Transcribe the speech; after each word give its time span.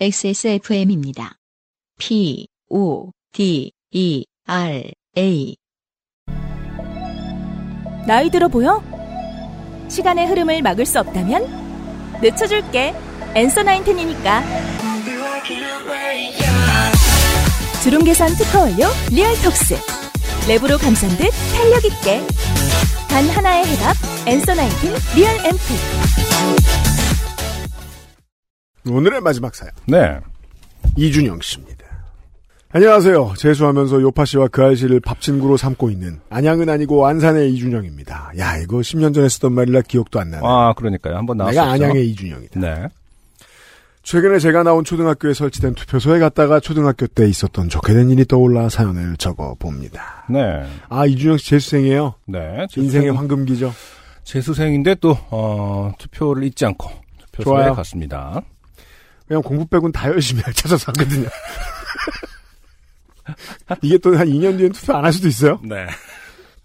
XSFM입니다. 0.00 1.38
P, 1.98 2.46
O, 2.70 3.10
D, 3.32 3.72
E, 3.90 4.24
R, 4.46 4.92
A. 5.16 5.56
나이 8.06 8.30
들어 8.30 8.46
보여? 8.46 8.80
시간의 9.88 10.28
흐름을 10.28 10.62
막을 10.62 10.86
수 10.86 11.00
없다면? 11.00 12.20
늦춰줄게. 12.22 12.94
Answer 13.34 13.64
Nineteen이니까. 13.64 14.44
주름 17.82 18.04
개선 18.04 18.28
특허 18.36 18.60
완료 18.60 18.86
리얼톡스. 19.10 19.74
랩으로 20.46 20.80
감싼 20.80 21.10
듯 21.16 21.28
탄력 21.56 21.84
있게. 21.84 22.24
단 23.08 23.28
하나의 23.28 23.66
해답. 23.66 23.96
Answer 24.26 24.54
Nineteen 24.54 24.94
real 25.16 25.34
앰플. 25.44 25.58
오늘의 28.90 29.20
마지막 29.20 29.54
사연. 29.54 29.72
네. 29.86 30.18
이준영 30.96 31.40
씨입니다. 31.42 31.78
안녕하세요. 32.70 33.32
재수하면서 33.38 34.02
요파 34.02 34.26
씨와 34.26 34.48
그 34.48 34.62
아이씨를 34.62 35.00
밥 35.00 35.20
친구로 35.22 35.56
삼고 35.56 35.88
있는 35.90 36.20
안양은 36.28 36.68
아니고 36.68 37.06
안산의 37.06 37.50
이준영입니다. 37.54 38.32
야, 38.38 38.58
이거 38.58 38.78
10년 38.78 39.14
전에 39.14 39.28
쓰던 39.28 39.52
말이라 39.54 39.80
기억도 39.82 40.20
안 40.20 40.30
나네. 40.30 40.42
아, 40.46 40.74
그러니까요. 40.74 41.16
한번 41.16 41.38
나왔었죠. 41.38 41.60
내가 41.60 41.72
안양의 41.72 42.08
이준영이다. 42.10 42.60
네. 42.60 42.88
최근에 44.02 44.38
제가 44.38 44.62
나온 44.64 44.84
초등학교에 44.84 45.32
설치된 45.34 45.74
투표소에 45.74 46.18
갔다가 46.18 46.60
초등학교 46.60 47.06
때 47.06 47.26
있었던 47.28 47.68
좋게 47.70 47.94
된 47.94 48.10
일이 48.10 48.24
떠올라 48.26 48.68
사연을 48.68 49.16
적어 49.16 49.54
봅니다. 49.58 50.26
네. 50.28 50.62
아, 50.90 51.06
이준영 51.06 51.38
씨 51.38 51.50
재수생이에요? 51.50 52.14
네. 52.26 52.66
인생의 52.76 53.12
황금기죠? 53.12 53.72
재수생인데 54.24 54.96
또, 54.96 55.16
어, 55.30 55.92
투표를 55.98 56.44
잊지 56.44 56.66
않고 56.66 56.90
투표소에 57.32 57.44
좋아요. 57.44 57.74
갔습니다. 57.74 58.42
그냥 59.28 59.42
공부 59.42 59.66
빼곤 59.66 59.92
다 59.92 60.08
열심히 60.08 60.42
찾아서 60.54 60.90
하거든요. 60.92 61.28
이게 63.82 63.98
또 63.98 64.16
한 64.16 64.26
2년 64.28 64.56
뒤엔 64.58 64.72
투표 64.72 64.94
안 64.94 65.04
할 65.04 65.12
수도 65.12 65.28
있어요? 65.28 65.60
네. 65.62 65.86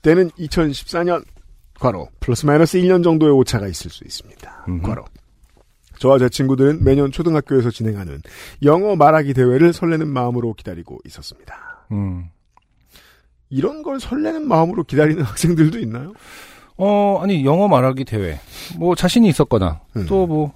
때는 0.01 0.29
2014년 0.31 1.23
과로 1.79 2.07
플러스 2.19 2.45
마이너스 2.45 2.77
1년 2.79 3.03
정도의 3.03 3.33
오차가 3.33 3.67
있을 3.67 3.91
수 3.91 4.03
있습니다. 4.05 4.65
음흠. 4.67 4.81
과로. 4.87 5.03
저와 5.99 6.17
제 6.19 6.29
친구들은 6.29 6.83
매년 6.83 7.11
초등학교에서 7.11 7.69
진행하는 7.71 8.21
영어 8.63 8.95
말하기 8.95 9.33
대회를 9.33 9.73
설레는 9.73 10.07
마음으로 10.07 10.53
기다리고 10.53 10.99
있었습니다. 11.05 11.85
음. 11.91 12.29
이런 13.49 13.83
걸 13.83 13.99
설레는 13.99 14.47
마음으로 14.47 14.83
기다리는 14.83 15.21
학생들도 15.23 15.79
있나요? 15.79 16.13
어, 16.77 17.19
아니, 17.21 17.45
영어 17.45 17.67
말하기 17.67 18.03
대회. 18.05 18.39
뭐, 18.77 18.95
자신이 18.95 19.27
있었거나, 19.29 19.81
음. 19.95 20.05
또 20.07 20.25
뭐, 20.25 20.53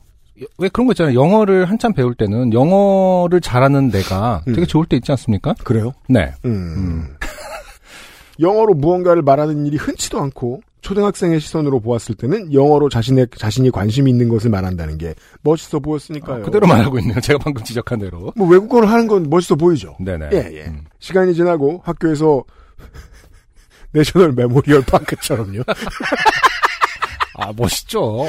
왜 0.57 0.69
그런 0.69 0.87
거 0.87 0.93
있잖아요. 0.93 1.19
영어를 1.19 1.65
한참 1.65 1.93
배울 1.93 2.15
때는 2.15 2.53
영어를 2.53 3.41
잘하는 3.41 3.89
내가 3.89 4.43
음. 4.47 4.53
되게 4.53 4.65
좋을 4.65 4.85
때 4.85 4.95
있지 4.95 5.11
않습니까? 5.11 5.55
그래요? 5.63 5.93
네. 6.07 6.33
음. 6.45 7.15
영어로 8.39 8.75
무언가를 8.75 9.23
말하는 9.23 9.65
일이 9.65 9.77
흔치도 9.77 10.19
않고 10.19 10.61
초등학생의 10.81 11.39
시선으로 11.39 11.79
보았을 11.79 12.15
때는 12.15 12.53
영어로 12.53 12.87
자신의 12.89 13.27
자신이 13.35 13.71
관심이 13.71 14.09
있는 14.09 14.29
것을 14.29 14.51
말한다는 14.51 14.97
게 14.97 15.15
멋있어 15.41 15.79
보였으니까요. 15.79 16.43
아, 16.43 16.45
그대로 16.45 16.67
말하고 16.67 16.99
있네요. 16.99 17.19
제가 17.19 17.39
방금 17.39 17.63
지적한 17.63 17.99
대로. 17.99 18.31
뭐 18.35 18.47
외국어를 18.47 18.89
하는 18.89 19.07
건 19.07 19.27
멋있어 19.29 19.55
보이죠. 19.55 19.97
네네. 19.99 20.29
예, 20.33 20.37
예. 20.53 20.65
음. 20.67 20.85
시간이 20.99 21.33
지나고 21.33 21.81
학교에서 21.83 22.43
National 23.91 24.33
Memorial 24.33 24.83
Park처럼요. 24.83 25.63
아, 27.39 27.53
멋있죠. 27.55 28.25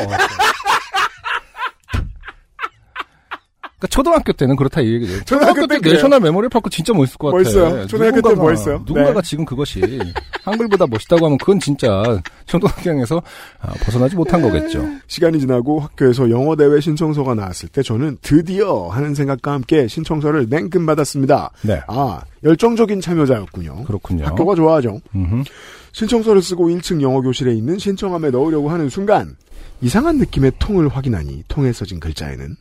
그러니까 3.78 3.86
초등학교 3.90 4.32
때는 4.32 4.56
그렇다 4.56 4.80
이 4.80 4.92
얘기죠. 4.94 5.24
초등학교 5.24 5.38
초등학교 5.54 5.66
때때 5.68 5.80
그래요. 5.80 5.94
National 5.94 6.20
Memorial 6.20 6.48
Park 6.48 6.68
진짜 6.68 6.92
멋있을 6.92 7.16
것 7.18 7.28
같아. 7.28 7.38
멋있어요. 7.38 7.86
초등학교 7.86 8.20
때 8.20 8.34
멋있어요. 8.34 8.78
누군가가 8.84 9.20
네. 9.20 9.28
지금 9.28 9.44
그것이 9.44 9.80
한글보다 10.44 10.86
멋있다고 10.88 11.26
하면 11.26 11.38
그건 11.38 11.60
진짜 11.60 12.20
초등학교에서 12.46 13.22
아, 13.60 13.72
벗어나지 13.84 14.16
못한 14.16 14.42
거겠죠. 14.42 14.84
시간이 15.06 15.38
지나고 15.38 15.78
학교에서 15.78 16.28
영어 16.30 16.56
대회 16.56 16.80
신청서가 16.80 17.34
나왔을 17.34 17.68
때 17.68 17.82
저는 17.82 18.18
드디어 18.20 18.88
하는 18.88 19.14
생각과 19.14 19.52
함께 19.52 19.86
신청서를 19.86 20.46
냉큼 20.50 20.84
받았습니다. 20.84 21.50
네. 21.62 21.80
아, 21.86 22.20
열정적인 22.42 23.00
참여자였군요. 23.00 23.84
그렇군요. 23.84 24.24
학교가 24.24 24.56
좋아하죠. 24.56 25.00
음흠. 25.14 25.44
신청서를 25.92 26.42
쓰고 26.42 26.68
1층 26.68 27.00
영어 27.00 27.20
교실에 27.20 27.54
있는 27.54 27.78
신청함에 27.78 28.30
넣으려고 28.30 28.70
하는 28.70 28.88
순간 28.88 29.36
이상한 29.80 30.18
느낌의 30.18 30.52
통을 30.58 30.88
확인하니 30.88 31.44
통에 31.46 31.72
써진 31.72 32.00
글자에는 32.00 32.56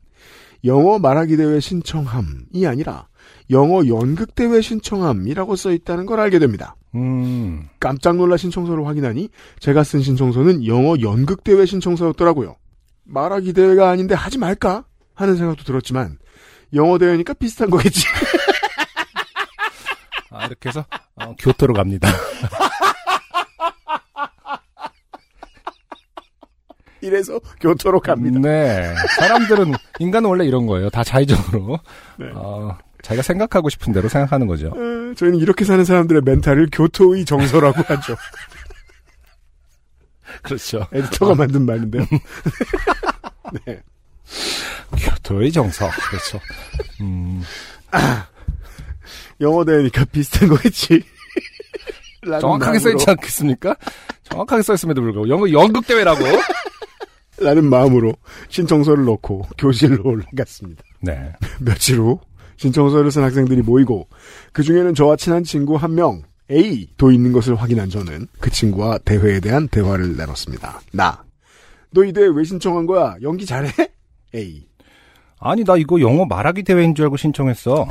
영어 0.64 1.00
말하기 1.00 1.38
대회 1.38 1.60
신청함이 1.60 2.66
아니라 2.66 3.08
영어 3.50 3.86
연극 3.88 4.36
대회 4.36 4.62
신청함이라고 4.62 5.56
써 5.56 5.72
있다는 5.72 6.06
걸 6.06 6.20
알게 6.20 6.40
됩니다. 6.40 6.76
음. 6.96 7.70
깜짝 7.80 8.16
놀라 8.18 8.38
신청서를 8.38 8.86
확인하니 8.86 9.30
제가 9.60 9.84
쓴 9.84 10.02
신청서는 10.02 10.66
영어 10.66 10.96
연극 11.02 11.44
대회 11.44 11.66
신청서였더라고요. 11.66 12.56
말하기 13.06 13.54
대회가 13.54 13.90
아닌데 13.90 14.16
하지 14.16 14.38
말까 14.38 14.86
하는 15.14 15.38
생각도 15.38 15.64
들었지만 15.64 16.18
영어 16.74 16.98
대회니까 16.98 17.34
비슷한 17.34 17.70
거겠지. 17.70 18.06
아, 20.32 20.46
이렇게 20.46 20.70
해서 20.70 20.86
어, 21.16 21.34
교토로 21.40 21.74
갑니다. 21.74 22.10
이래서 27.08 27.40
교토로 27.62 28.00
갑니다. 28.02 28.40
네. 28.40 28.94
사람들은 29.20 29.74
인간은 30.00 30.30
원래 30.30 30.46
이런 30.46 30.66
거예요. 30.68 30.90
다 30.90 31.04
자의적으로 31.04 31.80
네. 32.20 32.28
어, 32.36 32.78
자기가 33.02 33.24
생각하고 33.24 33.70
싶은 33.70 33.94
대로 33.94 34.10
생각하는 34.10 34.46
거죠. 34.48 34.68
에, 34.68 35.16
저희는 35.16 35.40
이렇게 35.40 35.64
사는 35.66 35.84
사람들의 35.84 36.22
멘탈을 36.26 36.68
교토의 36.72 37.26
정서라고 37.26 37.82
하죠. 37.88 38.16
그렇죠. 40.44 40.86
에디터가 40.92 41.36
만든 41.36 41.66
말인데요. 41.66 42.06
네. 43.66 43.82
교토의 45.00 45.52
정서. 45.52 45.90
그렇죠. 46.10 46.40
음, 47.02 47.42
영어 49.40 49.64
대회니까 49.64 50.06
비슷한 50.06 50.50
거겠지. 50.50 51.02
정확하게 52.42 52.80
써있지 52.80 53.10
않겠습니까? 53.10 53.76
정확하게 54.24 54.62
써있음에도 54.64 55.02
불구하고 55.02 55.30
영어 55.30 55.50
연극 55.52 55.88
대회라고. 55.88 56.20
라는 57.40 57.66
마음으로 57.70 58.14
신청서를 58.50 59.06
넣고 59.06 59.46
교실로 59.58 60.02
올라갔습니다. 60.04 60.84
네. 61.02 61.34
며칠 61.62 62.00
후 62.00 62.20
신청서를 62.58 63.12
쓴 63.12 63.24
학생들이 63.24 63.62
모이고 63.62 64.08
그 64.52 64.64
중에는 64.64 64.96
저와 64.96 65.16
친한 65.18 65.44
친구 65.44 65.76
한 65.76 65.94
명 65.96 66.24
A도 66.50 67.12
있는 67.12 67.34
것을 67.34 67.56
확인한 67.56 67.90
저는 67.90 68.26
그 68.40 68.50
친구와 68.50 68.98
대회에 69.00 69.40
대한 69.42 69.68
대화를 69.68 70.16
나눴습니다. 70.16 70.80
나. 70.94 71.24
너 71.92 72.04
이 72.06 72.14
대회 72.14 72.28
왜 72.34 72.44
신청한 72.44 72.86
거야? 72.86 73.16
연기 73.22 73.46
잘해? 73.46 73.70
A. 74.34 74.66
아니 75.40 75.64
나 75.64 75.76
이거 75.78 76.00
영어 76.00 76.26
말하기 76.26 76.64
대회인 76.64 76.96
줄 76.96 77.06
알고 77.06 77.18
신청했어. 77.18 77.88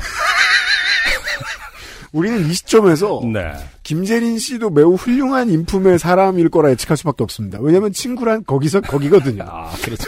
우리는 2.17 2.49
이 2.49 2.55
시점에서 2.55 3.21
네. 3.31 3.53
김재린 3.83 4.39
씨도 4.39 4.71
매우 4.71 4.95
훌륭한 4.95 5.51
인품의 5.51 5.99
사람일 5.99 6.49
거라 6.49 6.71
예측할 6.71 6.97
수밖에 6.97 7.23
없습니다. 7.23 7.59
왜냐면 7.61 7.93
친구란 7.93 8.43
거기서 8.45 8.81
거기거든요. 8.81 9.45
아 9.47 9.71
그렇죠. 9.85 10.05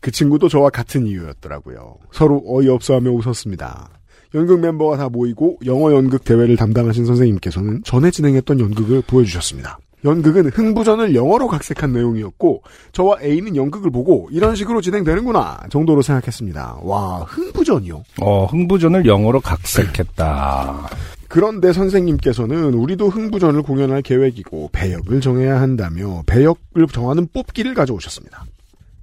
그 0.00 0.12
친구도 0.12 0.48
저와 0.48 0.70
같은 0.70 1.08
이유였더라고요. 1.08 1.96
서로 2.12 2.40
어이없어하며 2.46 3.10
웃었습니다. 3.10 3.88
연극 4.34 4.60
멤버가 4.60 4.96
다 4.96 5.08
모이고 5.08 5.58
영어 5.66 5.92
연극 5.92 6.22
대회를 6.22 6.56
담당하신 6.56 7.04
선생님께서는 7.04 7.82
전에 7.84 8.12
진행했던 8.12 8.60
연극을 8.60 9.02
보여주셨습니다. 9.02 9.78
연극은 10.04 10.50
흥부전을 10.50 11.14
영어로 11.14 11.48
각색한 11.48 11.92
내용이었고 11.92 12.62
저와 12.92 13.22
A는 13.22 13.56
연극을 13.56 13.90
보고 13.90 14.28
이런 14.30 14.54
식으로 14.54 14.80
진행되는구나 14.80 15.64
정도로 15.70 16.02
생각했습니다. 16.02 16.78
와 16.82 17.20
흥부전이요? 17.20 18.04
어 18.20 18.44
흥부전을 18.46 19.06
영어로 19.06 19.40
각색했다. 19.40 20.88
그런데 21.28 21.72
선생님께서는 21.72 22.74
우리도 22.74 23.08
흥부전을 23.08 23.62
공연할 23.62 24.02
계획이고 24.02 24.70
배역을 24.72 25.20
정해야 25.20 25.60
한다며 25.60 26.22
배역을 26.26 26.86
정하는 26.92 27.26
뽑기를 27.32 27.74
가져오셨습니다. 27.74 28.44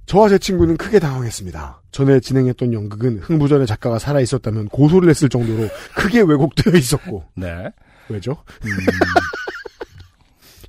저와 0.06 0.28
제 0.28 0.38
친구는 0.38 0.76
크게 0.76 0.98
당황했습니다. 0.98 1.82
전에 1.90 2.20
진행했던 2.20 2.72
연극은 2.72 3.18
흥부전의 3.18 3.66
작가가 3.66 3.98
살아있었다면 3.98 4.68
고소를 4.68 5.08
했을 5.10 5.28
정도로 5.28 5.68
크게 5.96 6.20
왜곡되어 6.20 6.74
있었고 6.74 7.24
네. 7.34 7.70
왜죠? 8.08 8.36
음. 8.64 8.70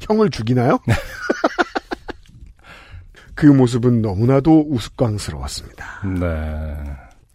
형을 0.04 0.30
죽이나요? 0.30 0.80
그 3.36 3.48
모습은 3.48 4.02
너무나도 4.02 4.68
우스꽝스러웠습니다. 4.70 5.86
네. 6.20 6.76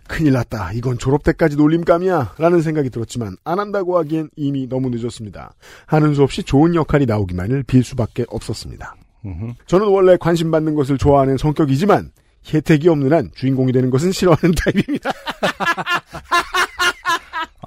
큰일 0.07 0.33
났다. 0.33 0.73
이건 0.73 0.97
졸업 0.99 1.23
때까지 1.23 1.57
놀림감이야. 1.57 2.35
라는 2.39 2.63
생각이 2.63 2.89
들었지만 2.89 3.37
안 3.45 3.59
한다고 3.59 3.99
하기엔 3.99 4.31
이미 4.37 4.67
너무 4.69 4.89
늦었습니다. 4.91 5.53
하는 5.87 6.15
수 6.15 6.23
없이 6.23 6.43
좋은 6.43 6.75
역할이 6.75 7.05
나오기만을 7.05 7.65
빌 7.65 7.85
수밖에 7.85 8.25
없었습니다. 8.29 8.95
저는 9.67 9.89
원래 9.89 10.17
관심 10.19 10.51
받는 10.51 10.75
것을 10.75 10.97
좋아하는 10.97 11.37
성격이지만 11.37 12.11
혜택이 12.55 12.89
없는 12.89 13.13
한 13.13 13.31
주인공이 13.35 13.73
되는 13.73 13.91
것은 13.91 14.13
싫어하는 14.13 14.55
타입입니다. 14.55 15.11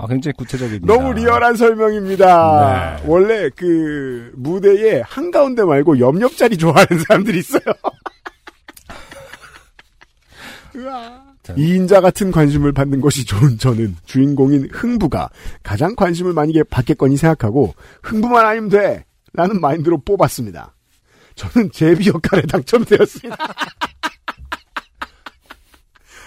아, 0.01 0.07
굉장히 0.07 0.33
구체적입니다. 0.33 0.92
너무 0.92 1.13
리얼한 1.13 1.56
설명입니다. 1.56 2.98
네. 2.98 3.03
원래 3.07 3.51
그 3.56 4.31
무대에 4.36 5.01
한가운데 5.01 5.63
말고 5.63 6.00
옆옆자리 6.00 6.57
좋아하는 6.57 7.03
사람들이 7.07 7.38
있어요. 7.38 7.62
으아. 10.75 11.21
자. 11.44 11.53
이인자 11.56 12.01
같은 12.01 12.31
관심을 12.31 12.71
받는 12.71 13.00
것이 13.00 13.25
좋은 13.25 13.59
저는 13.59 13.95
주인공인 14.06 14.68
흥부가 14.71 15.30
가장 15.62 15.95
관심을 15.95 16.33
많이 16.33 16.53
받겠거니 16.63 17.18
생각하고 17.18 17.75
흥부만 18.01 18.44
아니면 18.45 18.69
돼 18.69 19.06
라는 19.33 19.62
마인드로 19.62 20.01
뽑았습니다. 20.01 20.74
저는 21.36 21.71
제비 21.71 22.09
역할에 22.09 22.42
당첨되었습니다. 22.44 23.38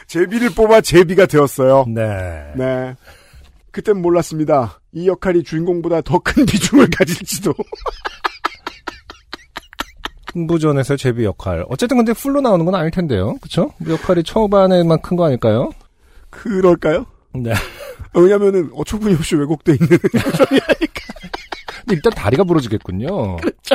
제비를 0.06 0.50
뽑아 0.50 0.80
제비가 0.80 1.26
되었어요. 1.26 1.86
네. 1.88 2.52
네. 2.56 2.94
그땐 3.74 4.00
몰랐습니다. 4.00 4.80
이 4.92 5.08
역할이 5.08 5.42
주인공보다 5.42 6.00
더 6.02 6.20
큰 6.20 6.46
비중을 6.46 6.88
가질지도. 6.96 7.52
흥부전에서 10.32 10.96
제비 10.96 11.24
역할. 11.24 11.64
어쨌든 11.68 11.96
근데 11.96 12.12
풀로 12.12 12.40
나오는 12.40 12.64
건 12.64 12.74
아닐 12.76 12.90
텐데요. 12.90 13.36
그쵸? 13.40 13.72
역할이 13.86 14.22
초반에만 14.22 15.00
큰 15.02 15.16
거 15.16 15.24
아닐까요? 15.26 15.70
그럴까요? 16.30 17.04
네. 17.34 17.52
왜냐면은 18.14 18.70
어처구니 18.74 19.14
없이 19.14 19.34
왜곡돼 19.36 19.72
있는 19.74 19.88
근데 19.98 21.90
일단 21.90 22.12
다리가 22.14 22.44
부러지겠군요. 22.44 23.36
그렇죠. 23.36 23.74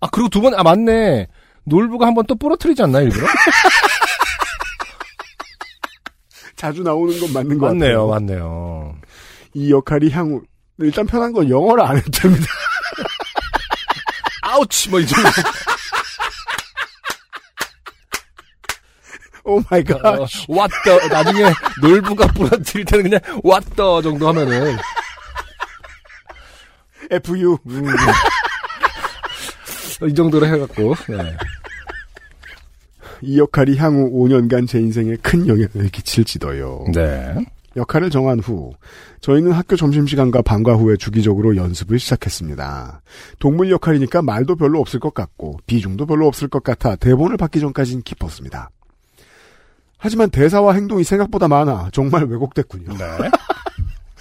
아, 0.00 0.08
그리고 0.12 0.28
두 0.28 0.40
번, 0.42 0.54
아, 0.54 0.62
맞네. 0.62 1.26
놀부가 1.64 2.06
한 2.06 2.14
번 2.14 2.26
또 2.26 2.34
부러뜨리지 2.34 2.82
않나, 2.82 3.00
일부러? 3.00 3.26
자주 6.70 6.84
나오는 6.84 7.18
건 7.18 7.32
맞는 7.32 7.58
것 7.58 7.66
맞네요, 7.66 8.06
같아요. 8.06 8.08
맞네요. 8.08 8.94
이 9.54 9.72
역할이 9.72 10.08
향후 10.10 10.40
일단 10.78 11.04
편한 11.04 11.32
건 11.32 11.50
영어를 11.50 11.84
안 11.84 11.96
해도 11.96 12.08
됩니다. 12.12 12.46
Ouch! 14.42 14.88
뭐, 14.90 15.00
이 15.00 15.06
정도. 15.06 15.28
Oh 19.44 19.60
my 19.68 19.82
God. 19.82 20.04
어, 20.04 20.26
what 20.48 20.78
the. 20.78 21.08
나중에 21.08 21.52
놀부가 21.82 22.26
부러뜨릴 22.28 22.84
때는 22.84 23.10
그냥 23.10 23.20
what 23.42 23.75
the 23.75 24.00
정도 24.02 24.28
하면은. 24.28 24.76
FU. 27.10 27.58
음. 27.66 27.86
이 30.08 30.14
정도로 30.14 30.46
해갖고, 30.46 30.94
네. 31.08 31.36
이 33.22 33.38
역할이 33.38 33.76
향후 33.76 34.10
5년간 34.10 34.66
제 34.68 34.78
인생에 34.78 35.16
큰 35.22 35.46
영향을 35.46 35.88
끼칠지도요. 35.90 36.86
네. 36.94 37.34
역할을 37.76 38.10
정한 38.10 38.40
후 38.40 38.72
저희는 39.20 39.52
학교 39.52 39.76
점심시간과 39.76 40.42
방과 40.42 40.74
후에 40.74 40.96
주기적으로 40.96 41.56
연습을 41.56 41.98
시작했습니다. 41.98 43.02
동물 43.38 43.70
역할이니까 43.70 44.22
말도 44.22 44.56
별로 44.56 44.80
없을 44.80 44.98
것 44.98 45.14
같고 45.14 45.58
비중도 45.66 46.06
별로 46.06 46.26
없을 46.26 46.48
것 46.48 46.64
같아 46.64 46.96
대본을 46.96 47.36
받기 47.36 47.60
전까진 47.60 48.02
기뻤습니다. 48.02 48.70
하지만 49.98 50.30
대사와 50.30 50.72
행동이 50.72 51.04
생각보다 51.04 51.46
많아 51.46 51.90
정말 51.92 52.24
왜곡됐군요. 52.24 52.96
네. 52.96 53.30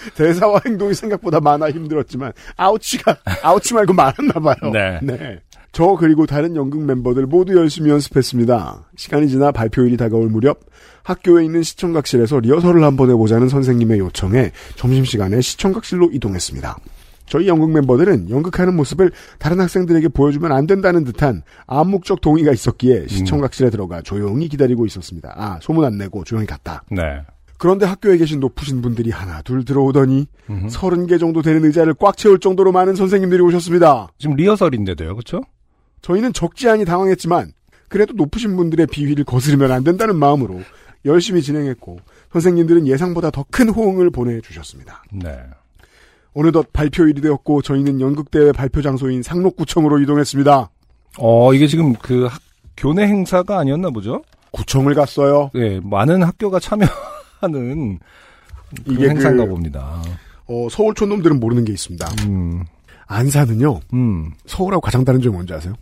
대사와 0.16 0.62
행동이 0.66 0.94
생각보다 0.94 1.40
많아 1.40 1.72
힘들었지만 1.72 2.34
아우치가 2.56 3.18
아우치 3.42 3.74
말고 3.74 3.94
많았나 3.94 4.34
봐요. 4.34 4.72
네. 4.72 5.00
저 5.72 5.96
그리고 6.00 6.26
다른 6.26 6.56
연극 6.56 6.84
멤버들 6.84 7.26
모두 7.28 7.56
열심히 7.56 7.90
연습했습니다. 7.92 8.90
시간이 8.96 9.30
지나 9.30 9.52
발표일이 9.52 9.98
다가올 9.98 10.30
무렵 10.30 10.60
학교에 11.04 11.46
있는 11.46 11.64
시청각실에서 11.64 12.40
리허설을 12.40 12.84
한번 12.84 13.10
해보자는 13.12 13.50
선생님의 13.50 14.00
요청에 14.00 14.52
점심시간에 14.76 15.42
시청각실로 15.42 16.10
이동했습니다. 16.12 16.78
저희 17.28 17.48
연극 17.48 17.70
멤버들은 17.72 18.32
연극하는 18.32 18.76
모습을 18.76 19.12
다른 19.38 19.60
학생들에게 19.62 20.08
보여주면 20.10 20.52
안 20.52 20.66
된다는 20.66 21.04
듯한 21.04 21.44
암묵적 21.68 22.22
동의가 22.22 22.52
있었기에 22.52 23.06
시청각실에 23.08 23.70
들어가 23.70 24.02
조용히 24.02 24.48
기다리고 24.50 24.88
있었습니다. 24.88 25.34
아, 25.38 25.60
소문 25.62 25.86
안 25.86 25.98
내고 26.00 26.24
조용히 26.24 26.48
갔다. 26.48 26.84
네. 26.90 27.22
그런데 27.60 27.86
학교에 27.86 28.18
계신 28.18 28.40
높으신 28.40 28.82
분들이 28.82 29.12
하나 29.12 29.42
둘 29.44 29.64
들어오더니. 29.64 30.28
서른 30.70 31.06
개 31.06 31.20
정도 31.20 31.44
되는 31.44 31.64
의자를 31.66 31.94
꽉 31.94 32.18
채울 32.18 32.40
정도로 32.40 32.72
많은 32.72 32.96
선생님들이 32.96 33.42
오셨습니다. 33.44 34.08
지금 34.18 34.36
리허설인데도요, 34.36 35.16
그쵸? 35.16 35.42
저희는 36.02 36.34
적지 36.34 36.70
않이 36.70 36.86
당황했지만 36.86 37.52
그래도 37.88 38.14
높으신 38.14 38.56
분들의 38.56 38.88
비위를 38.88 39.24
거스르면 39.26 39.72
안 39.72 39.84
된다는 39.84 40.16
마음으로 40.16 40.62
열심히 41.06 41.42
진행했고 41.42 41.98
선생님들은 42.34 42.88
예상보다 42.88 43.32
더 43.32 43.44
큰 43.52 43.70
호응을 43.70 44.10
보내주셨습니다. 44.12 45.04
네. 45.12 45.40
어느덧 46.34 46.72
발표일이 46.72 47.22
되었고 47.22 47.62
저희는 47.64 48.00
연극대회 48.02 48.52
발표 48.52 48.82
장소인 48.82 49.24
상록구청으로 49.24 50.00
이동했습니다. 50.00 50.70
어, 51.18 51.54
이게 51.54 51.68
지금 51.68 51.94
그 51.94 52.26
학- 52.26 52.42
교내 52.78 53.04
행사가 53.04 53.58
아니었나 53.60 53.90
보죠? 53.90 54.22
구청을 54.52 54.94
갔어요. 54.94 55.50
네, 55.54 55.80
많은 55.84 56.22
학교가 56.24 56.60
참여하는 56.60 58.00
그 58.86 58.94
이게 58.94 59.10
행사인가 59.10 59.44
그- 59.46 59.50
봅니다. 59.50 60.02
어, 60.48 60.68
서울 60.70 60.94
촌 60.94 61.10
놈들은 61.10 61.40
모르는 61.40 61.66
게 61.66 61.74
있습니다. 61.74 62.08
음, 62.28 62.64
안산은요. 63.08 63.80
음. 63.94 64.32
서울하고 64.46 64.82
가장 64.82 65.04
다른 65.04 65.22
점이 65.22 65.34
뭔지 65.34 65.54
아세요? 65.54 65.74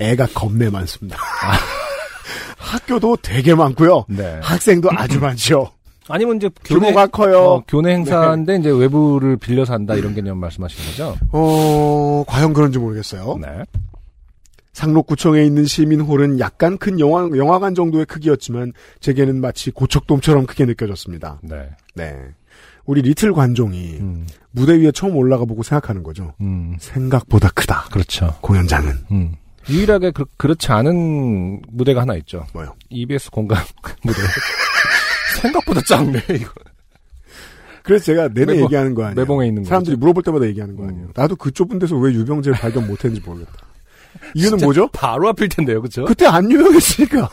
애가 0.00 0.28
겁내 0.34 0.70
많습니다. 0.70 1.18
학교도 2.58 3.18
되게 3.22 3.54
많고요. 3.54 4.04
네. 4.08 4.38
학생도 4.42 4.90
아주 4.92 5.18
많죠. 5.20 5.70
아니면 6.08 6.36
이제 6.36 6.48
교내, 6.64 6.86
규모가 6.86 7.06
커요. 7.08 7.38
어, 7.38 7.62
교내 7.68 7.92
행사인데 7.92 8.56
이제 8.56 8.70
외부를 8.70 9.36
빌려서 9.36 9.74
한다 9.74 9.94
이런 9.94 10.14
개념 10.14 10.38
말씀하시는 10.38 10.90
거죠? 10.90 11.16
어, 11.32 12.24
과연 12.26 12.52
그런지 12.54 12.78
모르겠어요. 12.78 13.38
네. 13.40 13.62
상록구청에 14.72 15.44
있는 15.44 15.64
시민홀은 15.64 16.38
약간 16.40 16.78
큰 16.78 17.00
영화, 17.00 17.28
영화관 17.36 17.74
정도의 17.74 18.06
크기였지만 18.06 18.72
제게는 19.00 19.40
마치 19.40 19.70
고척돔처럼 19.70 20.46
크게 20.46 20.64
느껴졌습니다. 20.66 21.40
네. 21.42 21.68
네. 21.94 22.16
우리 22.86 23.02
리틀 23.02 23.34
관종이 23.34 23.96
음, 24.00 24.26
무대 24.50 24.74
위에 24.78 24.92
처음 24.92 25.16
올라가 25.16 25.44
보고 25.44 25.62
생각하는 25.62 26.02
거죠. 26.02 26.32
음. 26.40 26.76
생각보다 26.80 27.50
크다. 27.50 27.84
그렇죠. 27.90 28.34
공연장은. 28.40 28.92
음. 29.10 29.34
유일하게 29.70 30.10
그, 30.12 30.24
그렇지 30.36 30.72
않은 30.72 31.62
무대가 31.70 32.00
하나 32.02 32.14
있죠. 32.16 32.46
뭐요? 32.52 32.74
EBS 32.90 33.30
공간 33.30 33.58
무대. 34.02 34.18
생각보다 35.42 35.80
작네, 35.82 36.18
이거. 36.34 36.50
그래서 37.82 38.04
제가 38.06 38.28
내내 38.28 38.54
매봉- 38.54 38.64
얘기하는 38.64 38.94
거 38.94 39.04
아니에요. 39.04 39.14
매봉에 39.16 39.46
있는 39.46 39.62
거. 39.62 39.68
사람들이 39.68 39.96
물어볼 39.96 40.22
때마다 40.22 40.46
얘기하는 40.46 40.76
거 40.76 40.82
음. 40.84 40.88
아니에요. 40.88 41.08
나도 41.14 41.36
그 41.36 41.50
좁은 41.50 41.78
데서 41.78 41.96
왜 41.96 42.12
유병재를 42.12 42.58
발견 42.58 42.86
못했는지 42.86 43.26
모르겠다. 43.26 43.52
이유는 44.34 44.58
뭐죠? 44.58 44.88
바로 44.92 45.28
앞일 45.28 45.48
텐데요, 45.48 45.80
그쵸? 45.80 46.04
그때 46.04 46.26
안 46.26 46.50
유명했으니까. 46.50 47.30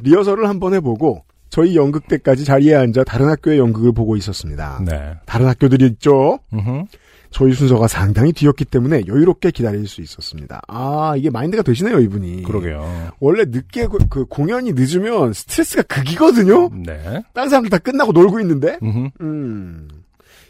리허설을 0.00 0.48
한번 0.48 0.74
해보고 0.74 1.24
저희 1.50 1.76
연극 1.76 2.08
때까지 2.08 2.44
자리에 2.44 2.74
앉아 2.74 3.04
다른 3.04 3.28
학교의 3.28 3.58
연극을 3.58 3.92
보고 3.92 4.16
있었습니다. 4.16 4.80
네. 4.84 5.14
다른 5.26 5.46
학교들이 5.46 5.84
있죠. 5.86 6.38
음흠. 6.52 6.84
저희 7.32 7.52
순서가 7.54 7.88
상당히 7.88 8.32
뒤였기 8.32 8.64
때문에 8.66 9.02
여유롭게 9.06 9.50
기다릴 9.50 9.86
수 9.88 10.00
있었습니다. 10.02 10.60
아 10.68 11.14
이게 11.16 11.30
마인드가 11.30 11.62
되시네요 11.62 11.98
이분이. 12.00 12.42
그러게요. 12.42 13.12
원래 13.20 13.44
늦게 13.46 13.86
그, 13.86 13.98
그 14.08 14.24
공연이 14.26 14.72
늦으면 14.72 15.32
스트레스가 15.32 15.82
극이거든요. 15.82 16.70
네. 16.84 17.22
다른 17.34 17.48
사람들 17.48 17.70
다 17.70 17.78
끝나고 17.78 18.12
놀고 18.12 18.40
있는데. 18.40 18.78
음흠. 18.82 19.08
음. 19.20 19.88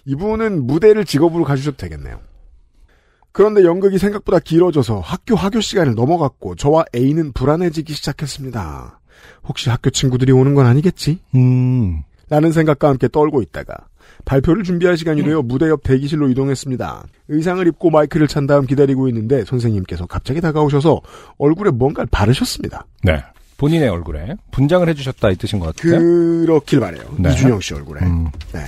이분은 0.04 0.66
무대를 0.66 1.04
직업으로 1.04 1.44
가주셔도 1.44 1.76
되겠네요. 1.76 2.20
그런데 3.30 3.64
연극이 3.64 3.98
생각보다 3.98 4.40
길어져서 4.40 5.00
학교 5.00 5.36
하교 5.36 5.60
시간을 5.60 5.94
넘어갔고 5.94 6.56
저와 6.56 6.84
A는 6.94 7.32
불안해지기 7.32 7.92
시작했습니다. 7.94 9.00
혹시 9.44 9.70
학교 9.70 9.90
친구들이 9.90 10.32
오는 10.32 10.54
건 10.54 10.66
아니겠지? 10.66 11.20
음. 11.34 12.02
라는 12.32 12.50
생각과 12.50 12.88
함께 12.88 13.08
떨고 13.08 13.42
있다가 13.42 13.76
발표를 14.24 14.64
준비할 14.64 14.96
시간이 14.96 15.22
되어 15.22 15.42
무대 15.42 15.68
옆 15.68 15.82
대기실로 15.82 16.30
이동했습니다. 16.30 17.04
의상을 17.28 17.66
입고 17.66 17.90
마이크를 17.90 18.26
찬 18.26 18.46
다음 18.46 18.64
기다리고 18.64 19.06
있는데 19.08 19.44
선생님께서 19.44 20.06
갑자기 20.06 20.40
다가오셔서 20.40 21.02
얼굴에 21.36 21.72
뭔가를 21.72 22.08
바르셨습니다. 22.10 22.86
네. 23.02 23.22
본인의 23.58 23.90
얼굴에 23.90 24.36
분장을 24.50 24.88
해주셨다 24.88 25.28
이 25.32 25.36
뜻인 25.36 25.58
것 25.58 25.76
같아요. 25.76 25.98
그렇길 25.98 26.80
바래요. 26.80 27.02
네. 27.18 27.32
이준영 27.32 27.60
씨 27.60 27.74
얼굴에. 27.74 28.00
음. 28.00 28.28
네. 28.52 28.66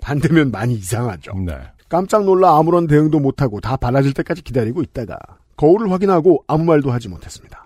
반대면 0.00 0.50
많이 0.50 0.74
이상하죠. 0.74 1.32
네. 1.46 1.56
깜짝 1.88 2.24
놀라 2.24 2.58
아무런 2.58 2.88
대응도 2.88 3.20
못하고 3.20 3.60
다 3.60 3.76
발라질 3.76 4.14
때까지 4.14 4.42
기다리고 4.42 4.82
있다가 4.82 5.16
거울을 5.56 5.92
확인하고 5.92 6.42
아무 6.48 6.64
말도 6.64 6.90
하지 6.90 7.08
못했습니다. 7.08 7.65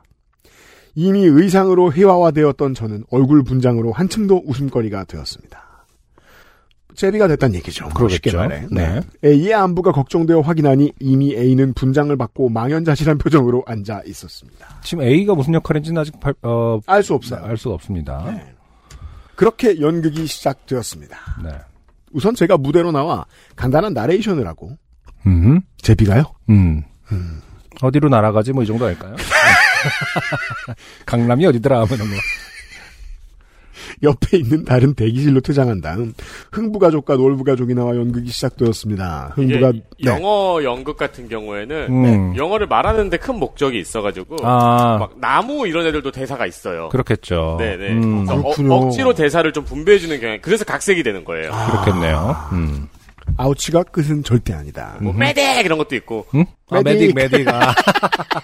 이미 0.95 1.25
의상으로 1.25 1.93
회화화되었던 1.93 2.75
저는 2.75 3.05
얼굴 3.11 3.43
분장으로 3.43 3.93
한층 3.93 4.27
더 4.27 4.41
웃음거리가 4.45 5.05
되었습니다. 5.05 5.69
제비가 6.97 7.29
됐단 7.29 7.55
얘기죠. 7.55 7.89
그러겠죠. 7.91 8.37
말해. 8.37 8.67
네. 8.71 9.01
A의 9.25 9.55
안부가 9.55 9.93
걱정되어 9.93 10.41
확인하니 10.41 10.93
이미 11.01 11.35
A는 11.35 11.73
분장을 11.73 12.15
받고 12.17 12.49
망연자실한 12.51 13.17
표정으로 13.19 13.63
앉아 13.67 14.03
있었습니다. 14.07 14.67
지금 14.83 15.05
A가 15.05 15.35
무슨 15.35 15.55
역할인지는 15.55 16.01
아직 16.01 16.19
발, 16.21 16.35
어, 16.43 16.81
알수 16.87 17.15
없어요. 17.15 17.43
알 17.45 17.57
수가 17.57 17.77
없습니다. 17.77 18.23
네. 18.27 18.45
그렇게 19.37 19.81
연극이 19.81 20.27
시작되었습니다. 20.27 21.17
네. 21.45 21.51
우선 22.13 22.35
제가 22.35 22.59
무대로 22.59 22.91
나와 22.93 23.25
간단한 23.57 23.95
나레이션을 23.95 24.47
하고 24.47 24.77
음. 25.27 25.61
제비가요? 25.79 26.25
음. 26.51 26.83
어디로 27.81 28.09
날아가지 28.11 28.53
뭐 28.53 28.63
이 28.63 28.67
정도 28.67 28.85
할까요? 28.85 29.15
강남이 31.07 31.47
어디더라 31.47 31.85
하면 31.85 32.09
뭐. 32.09 32.19
옆에 34.03 34.39
있는 34.39 34.65
다른 34.65 34.95
대기실로 34.95 35.41
퇴장한 35.41 35.81
다음 35.81 36.13
흥부가족과 36.53 37.17
놀부가족이 37.17 37.75
나와 37.75 37.97
연극이 37.97 38.31
시작되었습니다. 38.31 39.33
흥부가 39.35 39.71
이게 39.71 39.83
영어 40.05 40.61
연극 40.63 40.97
같은 40.97 41.29
경우에는 41.29 41.87
음. 41.91 42.37
영어를 42.37 42.67
말하는데 42.67 43.17
큰 43.19 43.37
목적이 43.37 43.81
있어가지고 43.81 44.37
아, 44.43 44.99
막 44.99 45.13
나무 45.21 45.67
이런 45.67 45.87
애들도 45.87 46.11
대사가 46.13 46.47
있어요. 46.47 46.89
그렇겠죠. 46.91 47.57
네네. 47.59 47.89
음, 47.93 48.27
그래서 48.27 48.41
어. 48.41 48.77
억지로 48.77 49.15
대사를 49.15 49.51
좀 49.53 49.65
분배해주는 49.65 50.21
경향. 50.21 50.39
그래서 50.41 50.65
각색이 50.65 51.03
되는 51.03 51.25
거예요. 51.25 51.51
그렇겠네요. 51.51 52.37
음. 52.53 52.89
아우치가 53.37 53.83
끝은 53.85 54.25
절대 54.25 54.53
아니다. 54.53 54.97
뭐 55.01 55.15
메딕 55.15 55.65
이런 55.65 55.79
것도 55.79 55.95
있고. 55.97 56.27
응? 56.35 56.45
아, 56.69 56.81
메딕. 56.81 57.15
메딕, 57.15 57.45
메딕. 57.45 57.49
아, 57.49 57.75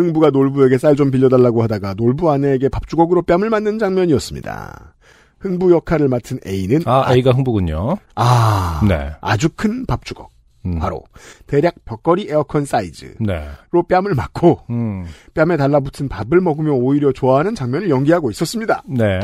흥부가 0.00 0.30
놀부에게 0.30 0.78
쌀 0.78 0.96
좀 0.96 1.10
빌려달라고 1.10 1.62
하다가 1.62 1.94
놀부 1.94 2.30
아내에게 2.30 2.68
밥주걱으로 2.68 3.22
뺨을 3.22 3.48
맞는 3.48 3.78
장면이었습니다. 3.78 4.94
흥부 5.38 5.72
역할을 5.72 6.08
맡은 6.08 6.38
A는 6.46 6.82
아, 6.84 7.14
A가 7.14 7.30
흥부군요. 7.32 7.96
아, 8.16 8.82
네. 8.86 9.12
아주 9.20 9.48
큰 9.54 9.86
밥주걱. 9.86 10.30
음. 10.66 10.78
바로 10.78 11.02
대략 11.46 11.74
벽걸이 11.86 12.26
에어컨 12.28 12.66
사이즈로 12.66 13.14
네. 13.20 13.48
뺨을 13.88 14.14
맞고 14.14 14.60
음. 14.68 15.06
뺨에 15.32 15.56
달라붙은 15.56 16.08
밥을 16.08 16.42
먹으며 16.42 16.72
오히려 16.72 17.12
좋아하는 17.12 17.54
장면을 17.54 17.88
연기하고 17.88 18.30
있었습니다. 18.30 18.82
네. 18.86 19.20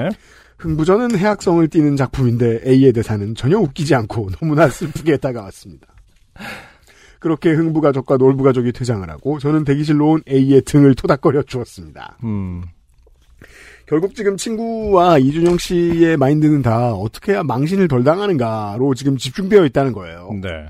흥부전은 0.58 1.18
해악성을 1.18 1.68
띠는 1.68 1.96
작품인데 1.96 2.62
A의 2.66 2.92
대사는 2.94 3.34
전혀 3.34 3.58
웃기지 3.58 3.94
않고 3.94 4.30
너무나 4.40 4.68
슬프게 4.68 5.18
다가왔습니다. 5.18 5.86
그렇게 7.26 7.50
흥부 7.50 7.80
가족과 7.80 8.18
놀부 8.18 8.44
가족이 8.44 8.70
퇴장을 8.70 9.10
하고 9.10 9.40
저는 9.40 9.64
대기실로 9.64 10.10
온 10.10 10.22
A의 10.30 10.62
등을 10.62 10.94
토닥거려 10.94 11.42
주었습니다. 11.42 12.18
음. 12.22 12.62
결국 13.84 14.14
지금 14.14 14.36
친구와 14.36 15.18
이준영 15.18 15.58
씨의 15.58 16.18
마인드는 16.18 16.62
다 16.62 16.92
어떻게 16.92 17.32
해야 17.32 17.42
망신을 17.42 17.88
덜 17.88 18.04
당하는가로 18.04 18.94
지금 18.94 19.16
집중되어 19.16 19.64
있다는 19.64 19.92
거예요. 19.92 20.30
네. 20.40 20.66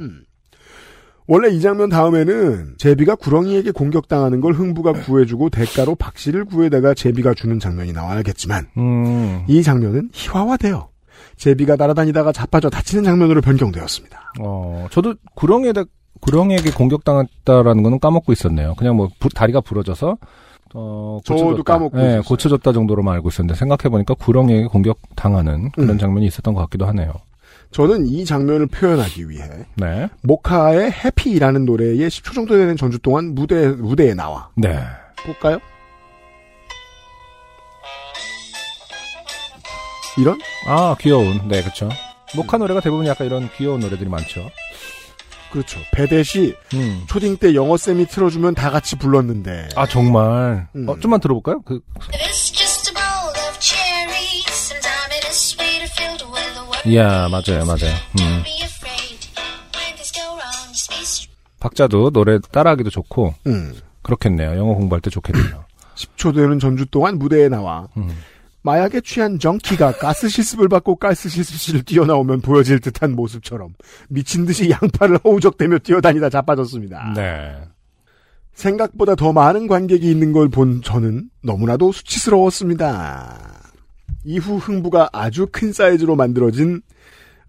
원래 1.26 1.50
이 1.50 1.60
장면 1.60 1.90
다음에는 1.90 2.76
제비가 2.78 3.16
구렁이에게 3.16 3.72
공격당하는 3.72 4.40
걸 4.40 4.54
흥부가 4.54 4.92
구해주고 4.94 5.50
대가로 5.50 5.94
박 5.94 6.16
씨를 6.16 6.46
구해다가 6.46 6.94
제비가 6.94 7.34
주는 7.34 7.58
장면이 7.58 7.92
나와야겠지만 7.92 8.68
음. 8.78 9.44
이 9.46 9.62
장면은 9.62 10.08
희화화되어 10.14 10.88
제비가 11.36 11.76
날아다니다가 11.76 12.32
자빠져 12.32 12.70
다치는 12.70 13.04
장면으로 13.04 13.42
변경되었습니다. 13.42 14.32
어, 14.40 14.86
저도 14.90 15.16
구렁이에다, 15.34 15.84
구렁이에게 16.20 16.70
공격당했다라는 16.72 17.82
거는 17.82 18.00
까먹고 18.00 18.32
있었네요. 18.32 18.74
그냥 18.76 18.96
뭐, 18.96 19.08
부- 19.18 19.28
다리가 19.28 19.60
부러져서, 19.60 20.16
어, 20.74 21.18
저도 21.24 21.44
고쳐졌다. 21.44 21.72
까먹고 21.72 21.96
네. 21.98 22.20
고쳐졌다 22.20 22.72
정도로만 22.72 23.14
알고 23.14 23.28
있었는데, 23.28 23.58
생각해보니까 23.58 24.14
구렁이에게 24.14 24.66
공격당하는 24.66 25.70
그런 25.72 25.90
음. 25.90 25.98
장면이 25.98 26.26
있었던 26.26 26.54
것 26.54 26.60
같기도 26.62 26.86
하네요. 26.86 27.12
저는 27.72 28.06
이 28.06 28.24
장면을 28.24 28.66
표현하기 28.66 29.28
위해 29.28 29.44
네. 29.74 30.08
모카의 30.22 30.90
해피라는 30.92 31.64
노래의 31.66 31.98
10초 32.08 32.32
정도 32.34 32.56
되는 32.56 32.76
전주 32.76 32.98
동안 33.00 33.34
무대, 33.34 33.68
무대에 33.68 34.14
나와 34.14 34.48
네. 34.56 34.78
볼까요? 35.24 35.58
이런? 40.18 40.38
아, 40.66 40.96
귀여운. 41.00 41.46
네, 41.48 41.62
그쵸. 41.62 41.88
모카 42.34 42.56
노래가 42.58 42.80
대부분 42.80 43.06
약간 43.06 43.26
이런 43.26 43.48
귀여운 43.56 43.80
노래들이 43.80 44.08
많죠. 44.08 44.48
그렇죠. 45.50 45.80
배댓이 45.92 46.54
음. 46.74 47.04
초딩 47.08 47.36
때 47.38 47.54
영어 47.54 47.76
쌤이 47.76 48.06
틀어주면 48.06 48.54
다 48.54 48.70
같이 48.70 48.96
불렀는데 48.96 49.68
아, 49.76 49.86
정말. 49.86 50.68
음. 50.74 50.88
어, 50.88 50.98
좀만 50.98 51.20
들어볼까요? 51.20 51.62
그. 51.62 51.80
이야, 56.84 57.28
맞아요, 57.28 57.64
맞아요. 57.66 57.94
음. 58.20 58.42
박자도 61.58 62.10
노래 62.10 62.38
따라하기도 62.38 62.90
좋고, 62.90 63.34
음. 63.48 63.74
그렇겠네요. 64.02 64.56
영어 64.56 64.74
공부할 64.74 65.00
때 65.00 65.10
좋겠네요. 65.10 65.64
10초 65.96 66.34
되는 66.34 66.58
전주 66.58 66.86
동안 66.86 67.18
무대에 67.18 67.48
나와 67.48 67.88
음. 67.96 68.08
마약에 68.66 69.00
취한 69.00 69.38
정키가 69.38 69.92
가스 69.92 70.28
실습을 70.28 70.68
받고 70.68 70.96
가스 70.96 71.28
실습실을 71.28 71.84
뛰어나오면 71.84 72.40
보여질 72.40 72.80
듯한 72.80 73.14
모습처럼 73.14 73.74
미친 74.08 74.44
듯이 74.44 74.68
양팔을 74.70 75.18
허우적대며 75.24 75.78
뛰어다니다 75.78 76.30
자빠졌습니다. 76.30 77.12
네. 77.14 77.54
생각보다 78.54 79.14
더 79.14 79.32
많은 79.32 79.68
관객이 79.68 80.10
있는 80.10 80.32
걸 80.32 80.48
본 80.48 80.82
저는 80.82 81.30
너무나도 81.44 81.92
수치스러웠습니다. 81.92 83.38
이후 84.24 84.56
흥부가 84.56 85.10
아주 85.12 85.46
큰 85.52 85.72
사이즈로 85.72 86.16
만들어진 86.16 86.82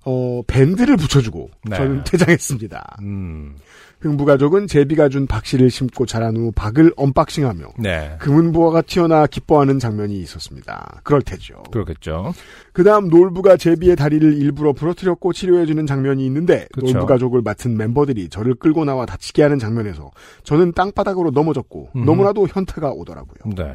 어, 0.06 0.42
밴드를 0.46 0.98
붙여주고 0.98 1.50
네. 1.70 1.78
저는 1.78 2.04
퇴장했습니다. 2.04 2.98
음. 3.02 3.56
흥부가족은 4.00 4.68
제비가 4.68 5.10
준 5.10 5.26
박씨를 5.26 5.72
심고 5.72 6.06
자란 6.06 6.38
후 6.38 6.52
박을 6.56 6.94
unboxing하며 6.96 7.66
네. 7.80 8.16
금은보화가 8.20 8.84
튀어나와 8.84 9.26
기뻐하는 9.28 9.80
장면이 9.80 10.20
있었습니다. 10.20 11.02
그럴 11.04 11.22
테죠. 11.22 11.64
그렇겠죠. 11.72 12.34
그 12.74 12.84
다음 12.84 13.08
놀부가 13.08 13.58
제비의 13.58 13.96
다리를 13.96 14.38
일부러 14.38 14.74
부러뜨렸고 14.74 15.34
치료해주는 15.34 15.86
장면이 15.88 16.26
있는데 16.28 16.68
그쵸. 16.74 16.94
놀부가족을 16.94 17.42
맡은 17.42 17.76
멤버들이 17.76 18.30
저를 18.30 18.54
끌고 18.54 18.86
나와 18.86 19.06
다치게 19.06 19.42
하는 19.42 19.58
장면에서 19.58 20.12
저는 20.44 20.74
땅바닥으로 20.74 21.32
넘어졌고 21.32 21.90
음. 21.96 22.06
너무나도 22.06 22.48
현타가 22.48 22.92
오더라고요. 22.92 23.56
네. 23.56 23.74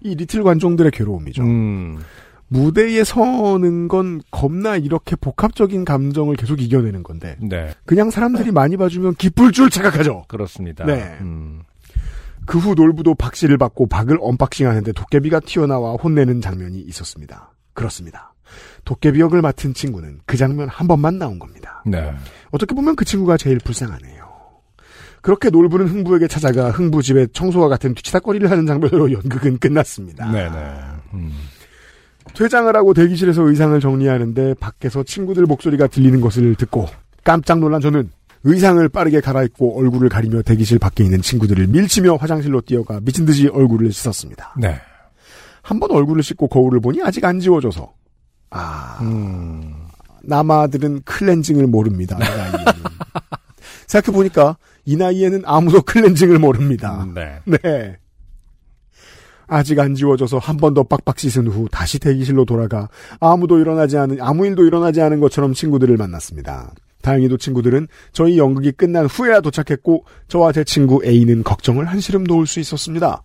이 0.00 0.14
little 0.14 0.44
관종들의 0.44 0.92
괴로움이죠. 0.92 1.42
음. 1.42 1.98
무대에 2.48 3.04
서는 3.04 3.88
건 3.88 4.20
겁나 4.30 4.76
이렇게 4.76 5.16
복합적인 5.16 5.84
감정을 5.84 6.36
계속 6.36 6.60
이겨내는 6.60 7.02
건데 7.02 7.36
네. 7.40 7.74
그냥 7.84 8.10
사람들이 8.10 8.52
많이 8.52 8.76
봐주면 8.76 9.14
기쁠 9.16 9.52
줄 9.52 9.70
착각하죠. 9.70 10.24
그렇습니다. 10.28 10.84
네. 10.84 11.18
음. 11.20 11.62
그후 12.46 12.74
놀부도 12.74 13.14
박씨를 13.14 13.58
받고 13.58 13.88
박을 13.88 14.16
언박싱하는데 14.20 14.92
도깨비가 14.92 15.40
튀어나와 15.40 15.92
혼내는 15.92 16.40
장면이 16.40 16.80
있었습니다. 16.80 17.52
그렇습니다. 17.74 18.32
도깨비 18.86 19.20
역을 19.20 19.42
맡은 19.42 19.74
친구는 19.74 20.20
그 20.24 20.38
장면 20.38 20.68
한 20.68 20.88
번만 20.88 21.18
나온 21.18 21.38
겁니다. 21.38 21.82
네. 21.84 22.14
어떻게 22.50 22.74
보면 22.74 22.96
그 22.96 23.04
친구가 23.04 23.36
제일 23.36 23.58
불쌍하네요. 23.58 24.26
그렇게 25.20 25.50
놀부는 25.50 25.88
흥부에게 25.88 26.26
찾아가 26.26 26.70
흥부 26.70 27.02
집에 27.02 27.26
청소와 27.26 27.68
같은 27.68 27.94
뒤치다거리를 27.94 28.50
하는 28.50 28.66
장면으로 28.66 29.12
연극은 29.12 29.58
끝났습니다. 29.58 30.30
네네. 30.30 30.56
음. 31.12 31.32
퇴장을 32.34 32.74
하고 32.76 32.94
대기실에서 32.94 33.42
의상을 33.42 33.78
정리하는데 33.80 34.54
밖에서 34.54 35.02
친구들 35.02 35.44
목소리가 35.46 35.86
들리는 35.86 36.20
것을 36.20 36.54
듣고 36.54 36.86
깜짝 37.24 37.58
놀란 37.58 37.80
저는 37.80 38.10
의상을 38.44 38.88
빠르게 38.88 39.20
갈아입고 39.20 39.78
얼굴을 39.78 40.08
가리며 40.08 40.42
대기실 40.42 40.78
밖에 40.78 41.04
있는 41.04 41.20
친구들을 41.20 41.66
밀치며 41.66 42.16
화장실로 42.16 42.60
뛰어가 42.60 43.00
미친 43.02 43.24
듯이 43.26 43.48
얼굴을 43.48 43.92
씻었습니다. 43.92 44.54
네. 44.58 44.80
한 45.62 45.80
번 45.80 45.90
얼굴을 45.90 46.22
씻고 46.22 46.48
거울을 46.48 46.80
보니 46.80 47.02
아직 47.02 47.24
안 47.26 47.40
지워져서 47.40 47.92
아 48.50 48.98
음. 49.02 49.74
남아들은 50.22 51.02
클렌징을 51.04 51.66
모릅니다. 51.66 52.16
이 52.16 52.20
나이에는. 52.20 52.64
생각해 53.86 54.14
보니까 54.14 54.56
이 54.86 54.96
나이에는 54.96 55.42
아무도 55.44 55.82
클렌징을 55.82 56.38
모릅니다. 56.38 57.06
네. 57.14 57.40
네. 57.44 57.96
아직 59.48 59.78
안 59.80 59.94
지워져서 59.94 60.38
한 60.38 60.56
번 60.58 60.74
더 60.74 60.82
빡빡 60.82 61.18
씻은 61.18 61.46
후 61.48 61.66
다시 61.70 61.98
대기실로 61.98 62.44
돌아가 62.44 62.88
아무도 63.20 63.58
일어나지 63.58 63.96
않은 63.96 64.18
아무 64.20 64.46
일도 64.46 64.64
일어나지 64.66 65.00
않은 65.00 65.20
것처럼 65.20 65.54
친구들을 65.54 65.96
만났습니다. 65.96 66.72
다행히도 67.02 67.36
친구들은 67.38 67.86
저희 68.12 68.38
연극이 68.38 68.72
끝난 68.72 69.06
후에야 69.06 69.40
도착했고 69.40 70.04
저와 70.28 70.52
제 70.52 70.64
친구 70.64 71.00
A는 71.04 71.42
걱정을 71.44 71.86
한시름 71.86 72.24
놓을 72.24 72.46
수 72.46 72.60
있었습니다. 72.60 73.22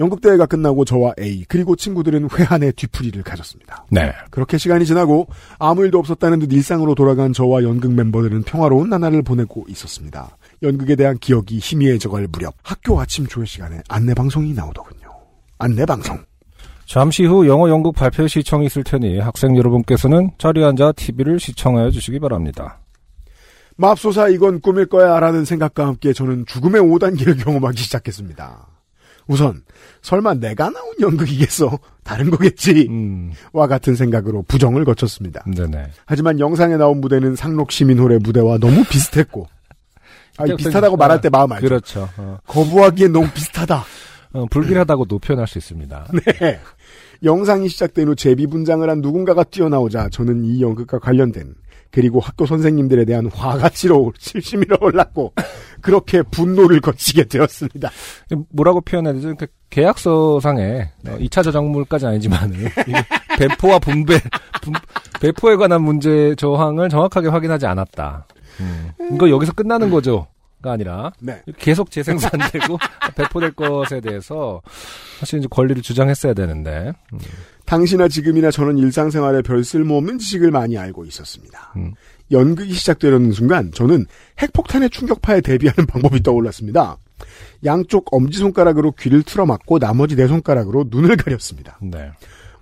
연극 0.00 0.20
대회가 0.20 0.46
끝나고 0.46 0.84
저와 0.84 1.12
A 1.20 1.44
그리고 1.48 1.76
친구들은 1.76 2.28
회한의 2.36 2.72
뒤풀이를 2.72 3.22
가졌습니다. 3.22 3.86
네. 3.90 4.12
그렇게 4.30 4.58
시간이 4.58 4.84
지나고 4.86 5.28
아무 5.58 5.84
일도 5.84 5.98
없었다는 5.98 6.40
듯 6.40 6.52
일상으로 6.52 6.94
돌아간 6.94 7.32
저와 7.32 7.62
연극 7.62 7.92
멤버들은 7.92 8.42
평화로운 8.42 8.88
나날을 8.90 9.22
보내고 9.22 9.66
있었습니다. 9.68 10.36
연극에 10.62 10.96
대한 10.96 11.18
기억이 11.18 11.58
희미해져갈 11.58 12.26
무렵 12.30 12.54
학교 12.62 13.00
아침 13.00 13.26
조회 13.26 13.44
시간에 13.44 13.80
안내 13.88 14.14
방송이 14.14 14.52
나오더군요. 14.54 15.01
안내 15.62 15.86
방송. 15.86 16.18
잠시 16.86 17.24
후 17.24 17.46
영어 17.46 17.68
연극 17.68 17.94
발표 17.94 18.26
시청이 18.26 18.66
있을 18.66 18.82
테니 18.82 19.20
학생 19.20 19.56
여러분께서는 19.56 20.32
자리에 20.36 20.64
앉아 20.64 20.92
TV를 20.92 21.38
시청하여 21.38 21.90
주시기 21.90 22.18
바랍니다. 22.18 22.80
맙소사 23.76 24.28
이건 24.28 24.60
꿈일 24.60 24.86
거야 24.86 25.20
라는 25.20 25.44
생각과 25.44 25.86
함께 25.86 26.12
저는 26.12 26.46
죽음의 26.46 26.82
5단계를 26.82 27.42
경험하기 27.44 27.80
시작했습니다. 27.80 28.66
우선 29.28 29.62
설마 30.02 30.34
내가 30.34 30.68
나온 30.68 30.94
연극이겠어 31.00 31.78
다른 32.02 32.28
거겠지 32.30 32.88
음, 32.90 33.30
와 33.52 33.68
같은 33.68 33.94
생각으로 33.94 34.42
부정을 34.42 34.84
거쳤습니다. 34.84 35.44
네네. 35.46 35.86
하지만 36.06 36.40
영상에 36.40 36.76
나온 36.76 37.00
무대는 37.00 37.36
상록 37.36 37.70
시민홀의 37.70 38.18
무대와 38.18 38.58
너무 38.58 38.82
비슷했고 38.90 39.46
아, 40.38 40.46
이 40.46 40.56
비슷하다고 40.56 40.96
말할 40.96 41.20
때 41.20 41.28
마음 41.30 41.52
알죠. 41.52 41.68
그렇죠. 41.68 42.08
어, 42.16 42.38
거부하기엔 42.48 43.12
너무 43.12 43.28
비슷하다. 43.32 43.84
어, 44.34 44.46
불길하다고도 44.46 45.18
표현할 45.18 45.46
수 45.46 45.58
있습니다. 45.58 46.06
네. 46.40 46.58
영상이 47.22 47.68
시작된 47.68 48.08
후 48.08 48.16
제비 48.16 48.46
분장을 48.46 48.88
한 48.88 49.00
누군가가 49.00 49.44
뛰어나오자 49.44 50.08
저는 50.10 50.44
이 50.44 50.60
연극과 50.62 50.98
관련된 50.98 51.54
그리고 51.90 52.20
학교 52.20 52.46
선생님들에 52.46 53.04
대한 53.04 53.26
화가 53.26 53.68
치러 53.68 54.10
실심이러 54.18 54.78
올랐고 54.80 55.34
그렇게 55.82 56.22
분노를 56.22 56.80
거치게 56.80 57.24
되었습니다. 57.24 57.90
뭐라고 58.48 58.80
표현해야 58.80 59.12
되죠? 59.12 59.34
그 59.36 59.46
계약서상에 59.70 60.90
어, 61.06 61.16
2차 61.18 61.44
저작물까지 61.44 62.06
아니지만 62.06 62.52
배포와 63.38 63.78
분배, 63.78 64.18
분- 64.62 64.72
배포에 65.20 65.56
관한 65.56 65.82
문제 65.82 66.34
조항을 66.36 66.88
정확하게 66.88 67.28
확인하지 67.28 67.66
않았다. 67.66 68.26
음. 68.60 68.90
이거 69.14 69.28
여기서 69.30 69.52
끝나는 69.52 69.90
거죠. 69.90 70.26
가 70.62 70.72
아니라 70.72 71.12
네. 71.18 71.42
계속 71.58 71.90
재생산되고 71.90 72.78
배포될 73.16 73.52
것에 73.52 74.00
대해서 74.00 74.62
사실 75.18 75.40
이제 75.40 75.48
권리를 75.50 75.82
주장했어야 75.82 76.34
되는데 76.34 76.92
당시나 77.66 78.08
지금이나 78.08 78.50
저는 78.50 78.78
일상생활에 78.78 79.42
별 79.42 79.64
쓸모없는 79.64 80.18
지식을 80.18 80.50
많이 80.50 80.78
알고 80.78 81.04
있었습니다. 81.04 81.72
음. 81.76 81.94
연극이 82.30 82.72
시작되려는 82.72 83.32
순간 83.32 83.72
저는 83.72 84.06
핵폭탄의 84.40 84.90
충격파에 84.90 85.40
대비하는 85.40 85.86
방법이 85.90 86.22
떠올랐습니다. 86.22 86.96
양쪽 87.64 88.12
엄지손가락으로 88.14 88.92
귀를 88.92 89.22
틀어막고 89.22 89.78
나머지 89.78 90.16
네 90.16 90.26
손가락으로 90.26 90.86
눈을 90.88 91.16
가렸습니다. 91.16 91.78
네. 91.82 92.10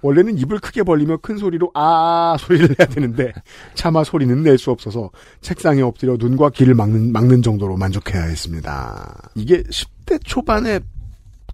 원래는 0.03 0.39
입을 0.39 0.59
크게 0.61 0.83
벌리며 0.83 1.19
큰 1.19 1.37
소리로 1.37 1.71
아 1.75 2.37
소리를 2.39 2.75
내야 2.79 2.89
되는데 2.89 3.33
차마 3.75 4.05
소리는 4.05 4.43
낼 4.43 4.59
수 4.59 4.71
없어서 4.71 5.11
책상에 5.41 5.81
엎드려 5.81 6.17
눈과 6.19 6.51
귀를 6.51 6.75
막는, 6.75 7.13
막는 7.13 7.43
정도로 7.43 7.77
만족해야 7.77 8.25
했습니다. 8.25 9.31
이게 9.35 9.63
10대 9.63 10.21
초반에 10.25 10.81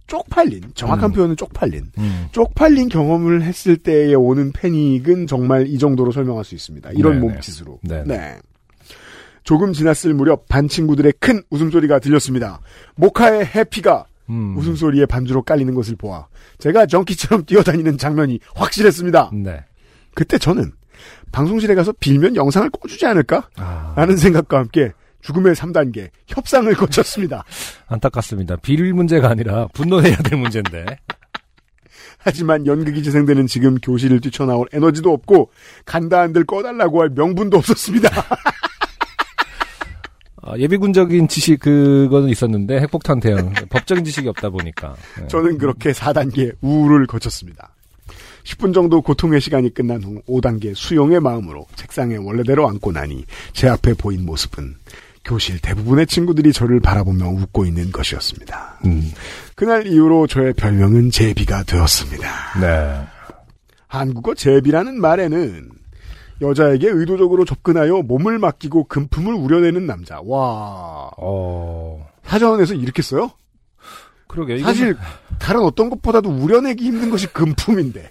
쪽팔린 0.08 0.62
정확한 0.74 1.12
표현은 1.12 1.36
쪽팔린 1.36 1.90
음. 1.98 2.26
쪽팔린 2.32 2.88
경험을 2.88 3.42
했을 3.42 3.76
때에 3.76 4.14
오는 4.14 4.52
패닉은 4.52 5.26
정말 5.26 5.66
이 5.66 5.78
정도로 5.78 6.12
설명할 6.12 6.44
수 6.44 6.54
있습니다. 6.54 6.90
이런 6.92 7.20
네네. 7.20 7.26
몸짓으로. 7.26 7.78
네네. 7.82 8.04
네. 8.04 8.38
조금 9.44 9.72
지났을 9.72 10.12
무렵 10.14 10.48
반 10.48 10.66
친구들의 10.68 11.12
큰 11.20 11.42
웃음소리가 11.50 12.00
들렸습니다. 12.00 12.60
모카의 12.96 13.46
해피가 13.46 14.06
음. 14.28 14.56
웃음소리에 14.56 15.06
반주로 15.06 15.42
깔리는 15.42 15.72
것을 15.74 15.96
보아 15.96 16.26
제가 16.58 16.86
정키처럼 16.86 17.44
뛰어다니는 17.44 17.98
장면이 17.98 18.40
확실했습니다. 18.54 19.30
네. 19.34 19.64
그때 20.14 20.38
저는 20.38 20.72
방송실에 21.32 21.74
가서 21.74 21.92
빌면 21.92 22.36
영상을 22.36 22.70
꺼주지 22.70 23.06
않을까? 23.06 23.48
아, 23.56 23.92
라는 23.96 24.16
생각과 24.16 24.58
함께 24.58 24.92
죽음의 25.20 25.54
3단계 25.54 26.10
협상을 26.26 26.72
거쳤습니다. 26.74 27.44
안타깝습니다. 27.88 28.56
빌 28.56 28.92
문제가 28.94 29.28
아니라 29.28 29.68
분노해야 29.74 30.16
될 30.16 30.38
문제인데. 30.38 30.86
하지만 32.18 32.66
연극이 32.66 33.02
재생되는 33.02 33.46
지금 33.46 33.76
교실을 33.76 34.20
뛰쳐나올 34.20 34.66
에너지도 34.72 35.12
없고 35.12 35.50
간다 35.84 36.20
한들 36.20 36.44
꺼달라고 36.44 37.02
할 37.02 37.10
명분도 37.10 37.56
없었습니다. 37.58 38.08
아, 40.46 40.56
예비군적인 40.56 41.26
지식 41.28 41.60
그거는 41.60 42.28
있었는데 42.28 42.80
핵폭탄 42.80 43.18
대응 43.20 43.52
법적인 43.68 44.04
지식이 44.04 44.28
없다 44.28 44.50
보니까. 44.50 44.94
네. 45.20 45.26
저는 45.26 45.58
그렇게 45.58 45.90
4단계 45.90 46.54
우울을 46.60 47.06
거쳤습니다. 47.06 47.70
10분 48.44 48.72
정도 48.72 49.02
고통의 49.02 49.40
시간이 49.40 49.74
끝난 49.74 50.02
후 50.04 50.22
5단계 50.28 50.72
수용의 50.74 51.18
마음으로 51.18 51.66
책상에 51.74 52.16
원래대로 52.16 52.68
앉고 52.68 52.92
나니 52.92 53.24
제 53.52 53.68
앞에 53.68 53.94
보인 53.94 54.24
모습은 54.24 54.76
교실 55.24 55.58
대부분의 55.58 56.06
친구들이 56.06 56.52
저를 56.52 56.78
바라보며 56.78 57.28
웃고 57.28 57.66
있는 57.66 57.90
것이었습니다. 57.90 58.80
음. 58.84 59.10
그날 59.56 59.88
이후로 59.88 60.28
저의 60.28 60.52
별명은 60.52 61.10
제비가 61.10 61.64
되었습니다. 61.64 62.60
네. 62.60 63.06
한국어 63.88 64.34
제비라는 64.34 65.00
말에는 65.00 65.70
여자에게 66.40 66.88
의도적으로 66.88 67.44
접근하여 67.44 68.02
몸을 68.02 68.38
맡기고 68.38 68.84
금품을 68.84 69.34
우려내는 69.34 69.86
남자. 69.86 70.20
와. 70.22 71.10
어. 71.16 72.06
사전에서 72.24 72.74
이렇게 72.74 73.02
써요? 73.02 73.30
그러게. 74.28 74.58
사실 74.58 74.96
다른 75.38 75.62
어떤 75.62 75.88
것보다도 75.88 76.28
우려내기 76.28 76.84
힘든 76.84 77.10
것이 77.10 77.26
금품인데 77.28 78.10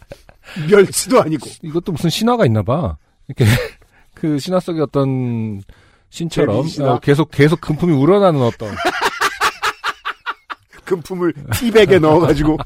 멸치도 0.70 1.22
아니고 1.22 1.50
이것도 1.62 1.92
무슨 1.92 2.10
신화가 2.10 2.46
있나 2.46 2.64
봐. 2.64 2.98
이렇게 3.28 3.46
그 4.16 4.40
신화 4.40 4.60
속의 4.60 4.82
어떤 4.82 5.62
신처럼? 6.10 6.66
어, 6.82 7.00
계속 7.00 7.30
계속 7.30 7.62
금품이 7.62 7.94
우러나는 7.94 8.42
어떤 8.42 8.74
금품을 10.86 11.34
티백에 11.54 12.00
넣어가지고 12.00 12.58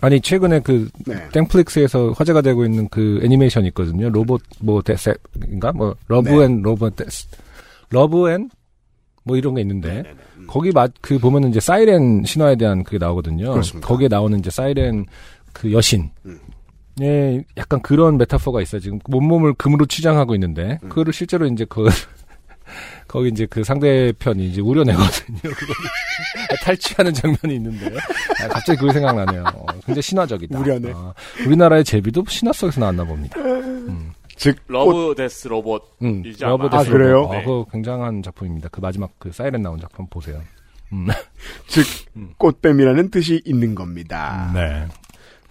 아니 0.00 0.20
최근에 0.20 0.60
그 0.60 0.88
네. 1.06 1.28
땡플릭스에서 1.30 2.12
화제가 2.12 2.40
되고 2.42 2.64
있는 2.64 2.88
그 2.88 3.20
애니메이션 3.22 3.64
있거든요. 3.66 4.08
로봇 4.10 4.42
뭐 4.60 4.82
death인가 4.82 5.72
뭐 5.72 5.94
love 6.08 6.28
네. 6.30 6.44
and 6.44 6.62
로봇 6.62 6.96
death 6.96 7.26
Love 7.90 8.30
and 8.30 8.48
뭐 9.24 9.36
이런 9.36 9.54
게 9.54 9.60
있는데 9.60 10.02
음. 10.36 10.46
거기 10.46 10.72
맛그 10.72 11.18
보면은 11.18 11.50
이제 11.50 11.60
사이렌 11.60 12.24
신화에 12.24 12.56
대한 12.56 12.82
그게 12.82 12.98
나오거든요. 12.98 13.52
그렇습니다. 13.52 13.86
거기에 13.86 14.08
나오는 14.08 14.38
이제 14.38 14.50
사이렌 14.50 15.06
그 15.52 15.72
여신. 15.72 16.10
음. 16.26 16.38
예, 17.00 17.42
약간 17.56 17.80
그런 17.80 18.18
메타포가 18.18 18.60
있어요. 18.60 18.80
지금 18.80 18.98
몸몸을 19.08 19.54
금으로 19.54 19.86
치장하고 19.86 20.34
있는데 20.34 20.78
음. 20.82 20.88
그거를 20.88 21.12
실제로 21.12 21.46
이제 21.46 21.64
그 21.68 21.88
거기 23.08 23.28
이제 23.28 23.46
그 23.46 23.64
상대편이 23.64 24.46
이제 24.46 24.60
우려내거든요. 24.60 25.38
그거 25.42 25.74
탈취하는 26.64 27.12
장면이 27.12 27.56
있는데 27.56 27.96
아, 28.42 28.48
갑자기 28.48 28.78
그게 28.78 28.92
생각나네요. 28.92 29.44
어, 29.54 29.66
굉장히 29.84 30.02
신화적이다. 30.02 30.58
우려내. 30.58 30.92
아, 30.94 31.12
우리나라의 31.46 31.84
제비도 31.84 32.24
신화 32.28 32.52
속에서 32.52 32.80
나왔나 32.80 33.04
봅니다. 33.04 33.36
즉 34.36 34.56
love 34.66 35.14
death 35.16 35.48
로봇. 35.48 35.96
음, 36.02 36.22
love 36.40 36.66
아, 36.66 36.78
death 36.78 36.90
그래요? 36.90 37.12
로봇. 37.12 37.30
어, 37.30 37.34
네. 37.34 37.44
그거 37.44 37.66
굉장한 37.70 38.22
작품입니다. 38.22 38.68
그 38.70 38.80
마지막 38.80 39.10
그 39.18 39.30
사이렌 39.32 39.62
나온 39.62 39.78
작품 39.80 40.06
보세요. 40.08 40.42
음. 40.92 41.06
즉 41.68 41.84
꽃뱀이라는 42.38 43.10
뜻이 43.10 43.40
있는 43.44 43.74
겁니다. 43.74 44.50
네. 44.54 44.86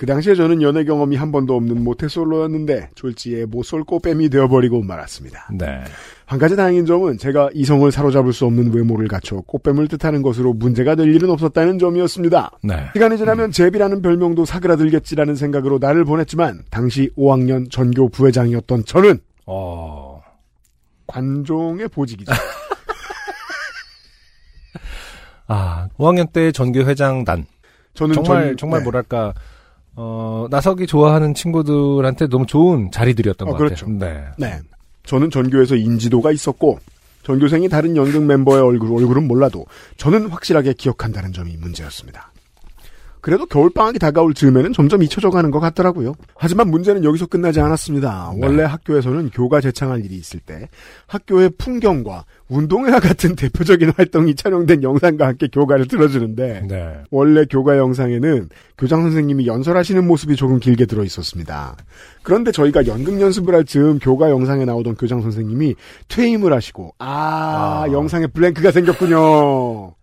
그 0.02 0.08
당시에 0.08 0.34
저는 0.34 0.64
연애 0.64 0.84
경험이 0.84 1.16
한 1.16 1.32
번도 1.32 1.56
없는 1.56 1.84
모태솔로였는데 1.84 2.90
졸지에 2.96 3.46
모쏠 3.46 3.84
꽃뱀이 3.84 4.30
되어버리고 4.30 4.82
말았습니다. 4.82 5.50
네. 5.54 5.84
한 6.26 6.40
가지 6.40 6.56
다행인 6.56 6.88
점은 6.88 7.20
제가 7.20 7.52
이성을 7.54 7.92
사로잡을 7.92 8.34
수 8.34 8.46
없는 8.46 8.74
외모를 8.74 9.08
갖춰 9.08 9.42
꽃뱀을 9.42 9.88
뜻하는 9.90 10.24
것으로 10.24 10.54
문제가 10.54 10.96
될 10.96 11.14
일은 11.14 11.30
없었다는 11.30 11.78
점이었습니다. 11.78 12.50
네. 12.64 12.88
시간이 12.94 13.20
지나면 13.20 13.52
제비라는 13.52 14.02
별명도 14.02 14.44
사그라들겠지라는 14.44 15.36
생각으로 15.36 15.78
나날을 15.80 16.04
보냈지만 16.04 16.64
당시 16.72 17.12
5학년 17.16 17.70
전교 17.70 18.10
부회장이었던 18.10 18.86
저는 18.86 19.20
어. 19.46 20.20
관종의 21.06 21.90
보직이죠. 21.90 22.32
아, 25.46 25.90
5학년 26.00 26.34
때 26.34 26.52
전교 26.52 26.80
회장단. 26.86 27.46
저는 27.94 28.16
정말 28.16 28.48
전- 28.48 28.58
정말 28.58 28.80
네. 28.80 28.84
뭐랄까 28.86 29.36
어, 29.96 30.48
나석이 30.50 30.88
좋아하는 30.88 31.34
친구들한테 31.34 32.28
너무 32.28 32.46
좋은 32.46 32.92
자리들이었던 32.92 33.48
어, 33.48 33.52
것 33.52 33.58
그렇죠. 33.58 33.86
같아요. 33.86 34.00
네. 34.00 34.26
네. 34.38 34.60
저는 35.04 35.30
전교에서 35.30 35.76
인지도가 35.76 36.32
있었고 36.32 36.80
전교생이 37.24 37.70
다른 37.70 37.96
연극 37.96 38.24
멤버의 38.24 38.62
얼굴, 38.62 38.94
얼굴은 38.94 39.28
몰라도 39.28 39.66
저는 39.98 40.28
확실하게 40.28 40.74
기억한다는 40.74 41.34
점이 41.34 41.58
문제였습니다. 41.58 42.31
그래도 43.22 43.46
겨울방학이 43.46 44.00
다가올 44.00 44.34
즈음에는 44.34 44.74
점점 44.74 45.04
잊혀져 45.04 45.30
가는 45.30 45.52
것 45.52 45.60
같더라고요. 45.60 46.16
하지만 46.36 46.70
문제는 46.70 47.04
여기서 47.04 47.28
끝나지 47.28 47.60
않았습니다. 47.60 48.34
네. 48.36 48.46
원래 48.46 48.64
학교에서는 48.64 49.30
교가 49.30 49.62
제창할 49.62 50.04
일이 50.04 50.16
있을 50.16 50.40
때 50.40 50.70
학교의 51.08 51.52
풍경과 51.58 52.26
운동회와 52.50 53.00
같은 53.00 53.36
대표적인 53.38 53.94
활동이 53.96 54.36
촬영된 54.36 54.84
영상과 54.84 55.28
함께 55.28 55.48
교가를 55.48 55.88
들어주는데 55.88 56.66
네. 56.68 56.94
원래 57.12 57.46
교가 57.46 57.78
영상에는 57.78 58.50
교장 58.78 59.04
선생님이 59.04 59.46
연설하시는 59.46 60.06
모습이 60.06 60.36
조금 60.36 60.60
길게 60.60 60.88
들어 60.88 61.04
있었습니다. 61.04 61.78
그런데 62.24 62.52
저희가 62.52 62.88
연극 62.88 63.22
연습을 63.22 63.54
할 63.54 63.66
즈음 63.66 64.00
교가 64.00 64.32
영상에 64.32 64.66
나오던 64.66 64.96
교장 64.96 65.22
선생님이 65.22 65.76
퇴임을 66.08 66.52
하시고 66.52 66.96
아, 66.98 67.86
아. 67.86 67.92
영상에 67.92 68.28
블랭크가 68.28 68.72
생겼군요. 68.72 69.94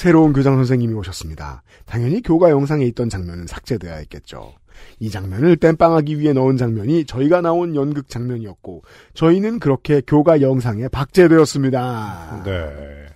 새로운 0.00 0.32
교장 0.32 0.56
선생님이 0.56 0.94
오셨습니다. 0.94 1.62
당연히 1.84 2.22
교과 2.22 2.48
영상에 2.48 2.86
있던 2.86 3.10
장면은 3.10 3.46
삭제돼야 3.46 3.96
했겠죠. 3.96 4.54
이 4.98 5.10
장면을 5.10 5.58
땜빵하기 5.58 6.18
위해 6.18 6.32
넣은 6.32 6.56
장면이 6.56 7.04
저희가 7.04 7.42
나온 7.42 7.76
연극 7.76 8.08
장면이었고 8.08 8.80
저희는 9.12 9.58
그렇게 9.58 10.00
교과 10.00 10.40
영상에 10.40 10.88
박제되었습니다. 10.88 12.44
네. 12.46 13.08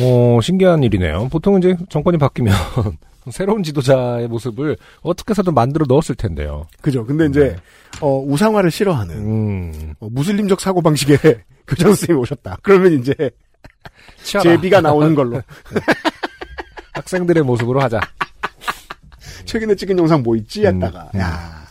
어, 0.00 0.40
신기한 0.40 0.82
일이네요. 0.82 1.28
보통 1.28 1.58
이제 1.58 1.76
정권이 1.90 2.16
바뀌면 2.16 2.54
새로운 3.30 3.62
지도자의 3.62 4.28
모습을 4.28 4.78
어떻게 5.02 5.32
해서든 5.32 5.52
만들어 5.52 5.84
넣었을 5.86 6.14
텐데요. 6.14 6.68
그죠. 6.80 7.04
근데 7.04 7.26
이제 7.26 7.54
어, 8.00 8.18
우상화를 8.18 8.70
싫어하는 8.70 9.14
음. 9.14 9.94
어, 10.00 10.08
무슬림적 10.10 10.58
사고 10.58 10.80
방식의 10.80 11.18
교장 11.68 11.88
선생님이 11.88 12.18
오셨다. 12.18 12.60
그러면 12.62 12.94
이제. 12.94 13.14
제비가 14.22 14.80
나오는 14.80 15.14
걸로 15.14 15.42
학생들의 16.94 17.42
모습으로 17.42 17.80
하자. 17.80 18.00
최근에 19.44 19.74
찍은 19.74 19.98
영상 19.98 20.22
뭐 20.22 20.36
있지? 20.36 20.66
음, 20.66 20.82
했다가 20.82 21.10
음. 21.14 21.20
야, 21.20 21.64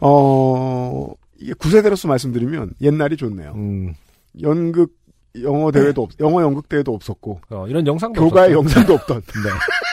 어 0.00 1.12
이게 1.38 1.52
구세대로서 1.54 2.08
말씀드리면 2.08 2.72
옛날이 2.80 3.16
좋네요. 3.16 3.52
음. 3.54 3.94
연극 4.42 4.92
영어 5.42 5.70
대회도 5.70 6.02
없, 6.02 6.10
영어 6.20 6.42
연극 6.42 6.68
대회도 6.68 6.92
없었고 6.94 7.40
어, 7.50 7.66
이런 7.68 7.86
영상도 7.86 8.22
교과의. 8.22 8.52
영상도 8.52 8.94
없던 8.94 9.20
네. 9.44 9.50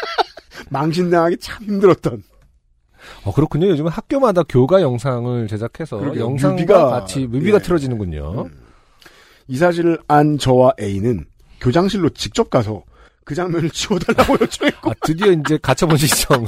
망신당하기 0.70 1.38
참 1.38 1.64
힘들었던 1.64 2.24
어, 3.26 3.34
그렇군요. 3.34 3.68
요즘은 3.68 3.92
학교마다 3.92 4.44
교과 4.44 4.82
영상을 4.82 5.48
제작해서. 5.48 6.18
영상과 6.18 6.88
같이 6.90 7.28
뮤비가 7.28 7.58
예. 7.58 7.62
틀어지는군요. 7.62 8.48
이 9.48 9.58
사실을 9.58 10.00
안 10.08 10.38
저와 10.38 10.74
A는 10.80 11.26
교장실로 11.62 12.10
직접 12.10 12.50
가서 12.50 12.84
그 13.24 13.36
장면을 13.36 13.70
지워달라고 13.72 14.38
요청했고 14.42 14.92
아, 14.92 14.94
드디어 15.02 15.32
이제 15.32 15.58
가처분 15.62 15.98
신청을. 15.98 16.48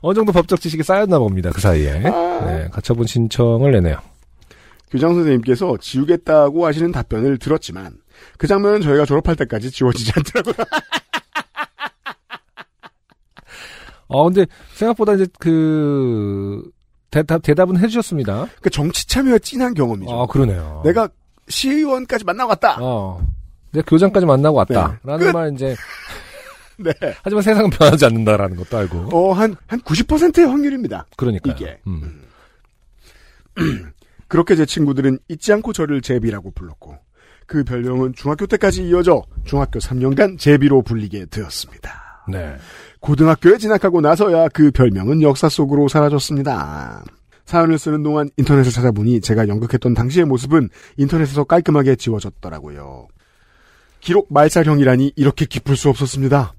어느 0.00 0.14
정도 0.14 0.32
법적 0.32 0.60
지식이 0.60 0.82
쌓였나 0.82 1.18
봅니다. 1.18 1.50
그 1.50 1.60
사이에. 1.60 2.00
네, 2.00 2.68
가처분 2.70 3.06
신청을 3.06 3.72
내네요. 3.72 3.96
교장 4.90 5.14
선생님께서 5.14 5.78
지우겠다고 5.80 6.66
하시는 6.66 6.92
답변을 6.92 7.38
들었지만 7.38 7.96
그 8.38 8.46
장면은 8.46 8.80
저희가 8.82 9.06
졸업할 9.06 9.34
때까지 9.36 9.70
지워지지 9.70 10.12
않더라고요. 10.16 10.64
어, 14.08 14.24
근데 14.24 14.46
생각보다 14.74 15.14
이제 15.14 15.26
그, 15.40 16.62
대답, 17.14 17.42
대답은 17.42 17.78
해주셨습니다. 17.78 18.48
그 18.60 18.70
정치 18.70 19.06
참여의 19.06 19.38
진한 19.38 19.72
경험이죠. 19.72 20.12
아, 20.12 20.26
그러네요. 20.26 20.82
내가 20.84 21.08
시의원까지 21.46 22.24
만나고 22.24 22.50
왔다. 22.50 22.76
어. 22.80 23.24
내가 23.70 23.84
교장까지 23.88 24.26
만나고 24.26 24.56
왔다. 24.58 24.88
네. 24.88 24.98
라는 25.04 25.26
끝. 25.26 25.32
말 25.32 25.52
이제, 25.52 25.76
네. 26.76 26.92
하지만 27.22 27.42
세상은 27.42 27.70
변하지 27.70 28.06
않는다라는 28.06 28.56
것도 28.56 28.76
알고. 28.78 29.16
어, 29.16 29.32
한, 29.32 29.54
한 29.68 29.80
90%의 29.82 30.44
확률입니다. 30.46 31.06
그러니까요. 31.16 31.54
이게. 31.54 31.78
음. 31.86 32.22
그렇게 34.26 34.56
제 34.56 34.66
친구들은 34.66 35.20
잊지 35.28 35.52
않고 35.52 35.72
저를 35.72 36.02
제비라고 36.02 36.50
불렀고, 36.50 36.98
그 37.46 37.62
별명은 37.62 38.14
중학교 38.16 38.46
때까지 38.46 38.88
이어져 38.88 39.22
중학교 39.44 39.78
3년간 39.78 40.40
제비로 40.40 40.82
불리게 40.82 41.26
되었습니다. 41.26 42.24
네. 42.28 42.56
고등학교에 43.04 43.58
진학하고 43.58 44.00
나서야 44.00 44.48
그 44.48 44.70
별명은 44.70 45.20
역사 45.20 45.50
속으로 45.50 45.88
사라졌습니다. 45.88 47.04
사연을 47.44 47.78
쓰는 47.78 48.02
동안 48.02 48.30
인터넷을 48.38 48.72
찾아보니 48.72 49.20
제가 49.20 49.46
연극했던 49.46 49.92
당시의 49.92 50.24
모습은 50.24 50.70
인터넷에서 50.96 51.44
깔끔하게 51.44 51.96
지워졌더라고요. 51.96 53.08
기록 54.00 54.32
말살형이라니 54.32 55.12
이렇게 55.16 55.44
기쁠 55.44 55.76
수 55.76 55.90
없었습니다. 55.90 56.54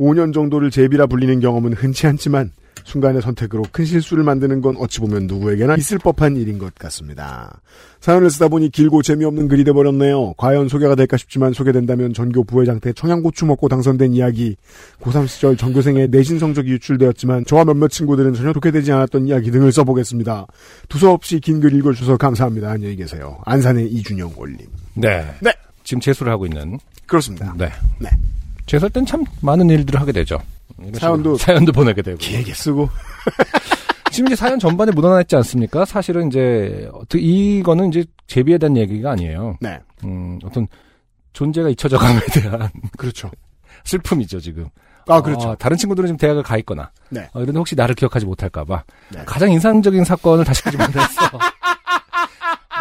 5년 0.00 0.34
정도를 0.34 0.72
제비라 0.72 1.06
불리는 1.06 1.38
경험은 1.38 1.74
흔치 1.74 2.08
않지만 2.08 2.50
순간의 2.84 3.22
선택으로 3.22 3.64
큰 3.72 3.84
실수를 3.84 4.24
만드는 4.24 4.60
건 4.60 4.76
어찌 4.78 5.00
보면 5.00 5.26
누구에게나 5.26 5.76
있을 5.76 5.98
법한 5.98 6.36
일인 6.36 6.58
것 6.58 6.74
같습니다. 6.74 7.60
사연을 8.00 8.30
쓰다 8.30 8.48
보니 8.48 8.70
길고 8.70 9.02
재미없는 9.02 9.48
글이 9.48 9.64
돼버렸네요. 9.64 10.34
과연 10.38 10.68
소개가 10.68 10.94
될까 10.94 11.16
싶지만 11.16 11.52
소개된다면 11.52 12.14
전교 12.14 12.44
부회장 12.44 12.80
때 12.80 12.92
청양고추 12.92 13.46
먹고 13.46 13.68
당선된 13.68 14.14
이야기, 14.14 14.56
고3 15.02 15.28
시절 15.28 15.56
전교생의 15.56 16.08
내신 16.08 16.38
성적이 16.38 16.70
유출되었지만 16.72 17.44
저와 17.44 17.64
몇몇 17.64 17.88
친구들은 17.88 18.34
전혀 18.34 18.52
좋게 18.52 18.70
되지 18.70 18.92
않았던 18.92 19.26
이야기 19.26 19.50
등을 19.50 19.70
써보겠습니다. 19.72 20.46
두서없이 20.88 21.40
긴 21.40 21.60
글 21.60 21.74
읽어주셔서 21.74 22.16
감사합니다. 22.16 22.70
안녕히 22.70 22.96
계세요. 22.96 23.38
안산의 23.44 23.86
이준영 23.88 24.32
올림. 24.36 24.58
네. 24.94 25.30
네. 25.40 25.52
지금 25.84 26.00
재수를 26.00 26.32
하고 26.32 26.46
있는. 26.46 26.78
그렇습니다. 27.06 27.54
네. 27.58 27.68
네. 27.98 28.08
재수할 28.64 28.90
땐 28.90 29.04
참 29.04 29.24
많은 29.42 29.68
일들을 29.68 30.00
하게 30.00 30.12
되죠. 30.12 30.38
사연도- 30.94 31.36
사연도 31.38 31.72
보내게 31.72 32.02
되고. 32.02 32.18
길게 32.18 32.52
쓰고. 32.54 32.88
지금 34.12 34.26
이제 34.28 34.36
사연 34.36 34.58
전반에 34.58 34.90
묻어났지 34.92 35.36
않습니까? 35.36 35.84
사실은 35.84 36.28
이제 36.28 36.88
어떻게 36.92 37.18
이거는 37.20 37.88
이제 37.88 38.04
제비에 38.26 38.58
대한 38.58 38.76
얘기가 38.76 39.12
아니에요. 39.12 39.56
네. 39.60 39.78
음, 40.04 40.38
어떤 40.44 40.66
존재가 41.32 41.68
잊혀져감에 41.70 42.20
대한 42.32 42.68
그렇죠. 42.98 43.30
슬픔이죠 43.84 44.40
지금. 44.40 44.68
아, 45.06 45.20
그렇죠. 45.20 45.50
어, 45.50 45.56
다른 45.56 45.76
친구들은 45.76 46.08
지금 46.08 46.16
대학을 46.18 46.42
가 46.42 46.56
있거나. 46.58 46.90
네. 47.08 47.28
어, 47.32 47.40
이런데 47.40 47.58
혹시 47.58 47.74
나를 47.74 47.94
기억하지 47.94 48.26
못할까봐 48.26 48.82
네. 49.10 49.22
가장 49.26 49.50
인상적인 49.52 50.04
사건을 50.04 50.44
다시 50.44 50.62
끄지 50.64 50.76
못했어. 50.76 51.26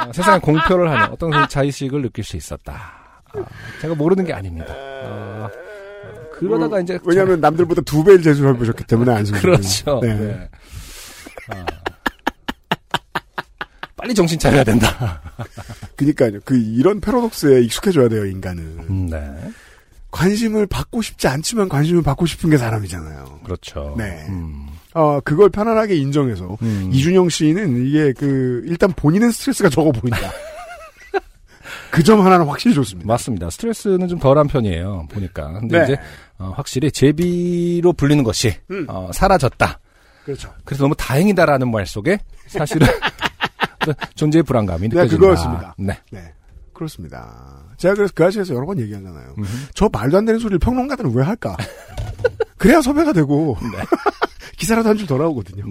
어, 0.07 0.11
세상에 0.13 0.39
공표를 0.39 0.89
하는 0.89 1.11
어떤 1.11 1.29
그 1.29 1.47
자의식을 1.47 2.01
느낄 2.01 2.23
수 2.23 2.37
있었다. 2.37 2.73
아, 3.33 3.43
제가 3.81 3.93
모르는 3.95 4.25
게 4.25 4.33
아닙니다. 4.33 4.73
어, 4.73 5.47
어, 5.47 5.49
그러다가 6.39 6.79
이제 6.79 6.99
왜냐하면 7.03 7.39
남들보다 7.41 7.81
두 7.81 8.03
배를 8.03 8.21
재수를 8.21 8.53
해보셨기 8.53 8.85
때문에 8.85 9.11
안승준 9.13 9.41
그렇죠. 9.41 9.99
네. 10.01 10.15
네. 10.15 10.49
아. 11.49 11.65
빨리 13.97 14.13
정신 14.13 14.39
차려야 14.39 14.63
된다. 14.63 15.21
그니까요. 15.97 16.39
그 16.45 16.57
이런 16.57 17.01
패러독스에 17.01 17.61
익숙해져야 17.61 18.07
돼요 18.07 18.25
인간은. 18.25 18.63
음, 18.89 19.07
네. 19.09 19.19
관심을 20.11 20.65
받고 20.67 21.01
싶지 21.01 21.27
않지만 21.27 21.69
관심을 21.69 22.01
받고 22.01 22.25
싶은 22.25 22.49
게 22.49 22.57
사람이잖아요. 22.57 23.41
그렇죠. 23.43 23.95
네. 23.97 24.25
음, 24.29 24.67
어 24.93 25.19
그걸 25.19 25.49
편안하게 25.49 25.95
인정해서 25.95 26.57
음. 26.61 26.89
이준영 26.91 27.29
씨는 27.29 27.85
이게 27.85 28.13
그 28.13 28.63
일단 28.65 28.91
본인은 28.93 29.31
스트레스가 29.31 29.69
적어 29.69 29.91
보인다. 29.91 30.17
그 31.91 32.03
점 32.03 32.21
하나는 32.21 32.45
확실히 32.45 32.73
좋습니다. 32.75 33.07
맞습니다. 33.07 33.49
스트레스는 33.49 34.07
좀 34.07 34.19
덜한 34.19 34.47
편이에요. 34.47 35.07
보니까. 35.11 35.51
근데 35.59 35.77
네. 35.79 35.83
이제 35.85 35.97
어, 36.37 36.53
확실히 36.55 36.91
제비로 36.91 37.93
불리는 37.93 38.23
것이 38.23 38.53
음. 38.71 38.85
어, 38.87 39.09
사라졌다. 39.13 39.79
그렇죠. 40.25 40.53
그래서 40.63 40.83
너무 40.83 40.95
다행이다라는 40.95 41.71
말 41.71 41.85
속에 41.87 42.19
사실은 42.47 42.87
존재의 44.15 44.43
불안감이 44.43 44.87
네, 44.89 44.95
느껴진다. 44.95 45.17
그거였습니다. 45.19 45.75
네. 45.79 45.97
네. 46.11 46.33
그렇습니다. 46.73 47.63
제가 47.77 47.95
그래서 47.95 48.13
그 48.15 48.25
아시에서 48.25 48.53
여러 48.53 48.65
번 48.65 48.79
얘기하잖아요. 48.79 49.33
음흠. 49.37 49.47
저 49.73 49.89
말도 49.91 50.17
안 50.17 50.25
되는 50.25 50.39
소리를 50.39 50.59
평론가들은 50.59 51.13
왜 51.13 51.23
할까? 51.23 51.57
그래야 52.57 52.81
섭외가 52.81 53.11
되고 53.13 53.57
기사라도 54.57 54.89
한 54.89 54.97
줄 54.97 55.07
더 55.07 55.17
나오거든요. 55.17 55.63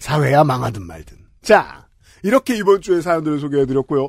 사회야 0.00 0.44
망하든 0.44 0.82
말든. 0.86 1.16
자, 1.42 1.86
이렇게 2.22 2.56
이번 2.56 2.80
주에 2.80 3.00
사연들을 3.00 3.40
소개해드렸고요. 3.40 4.08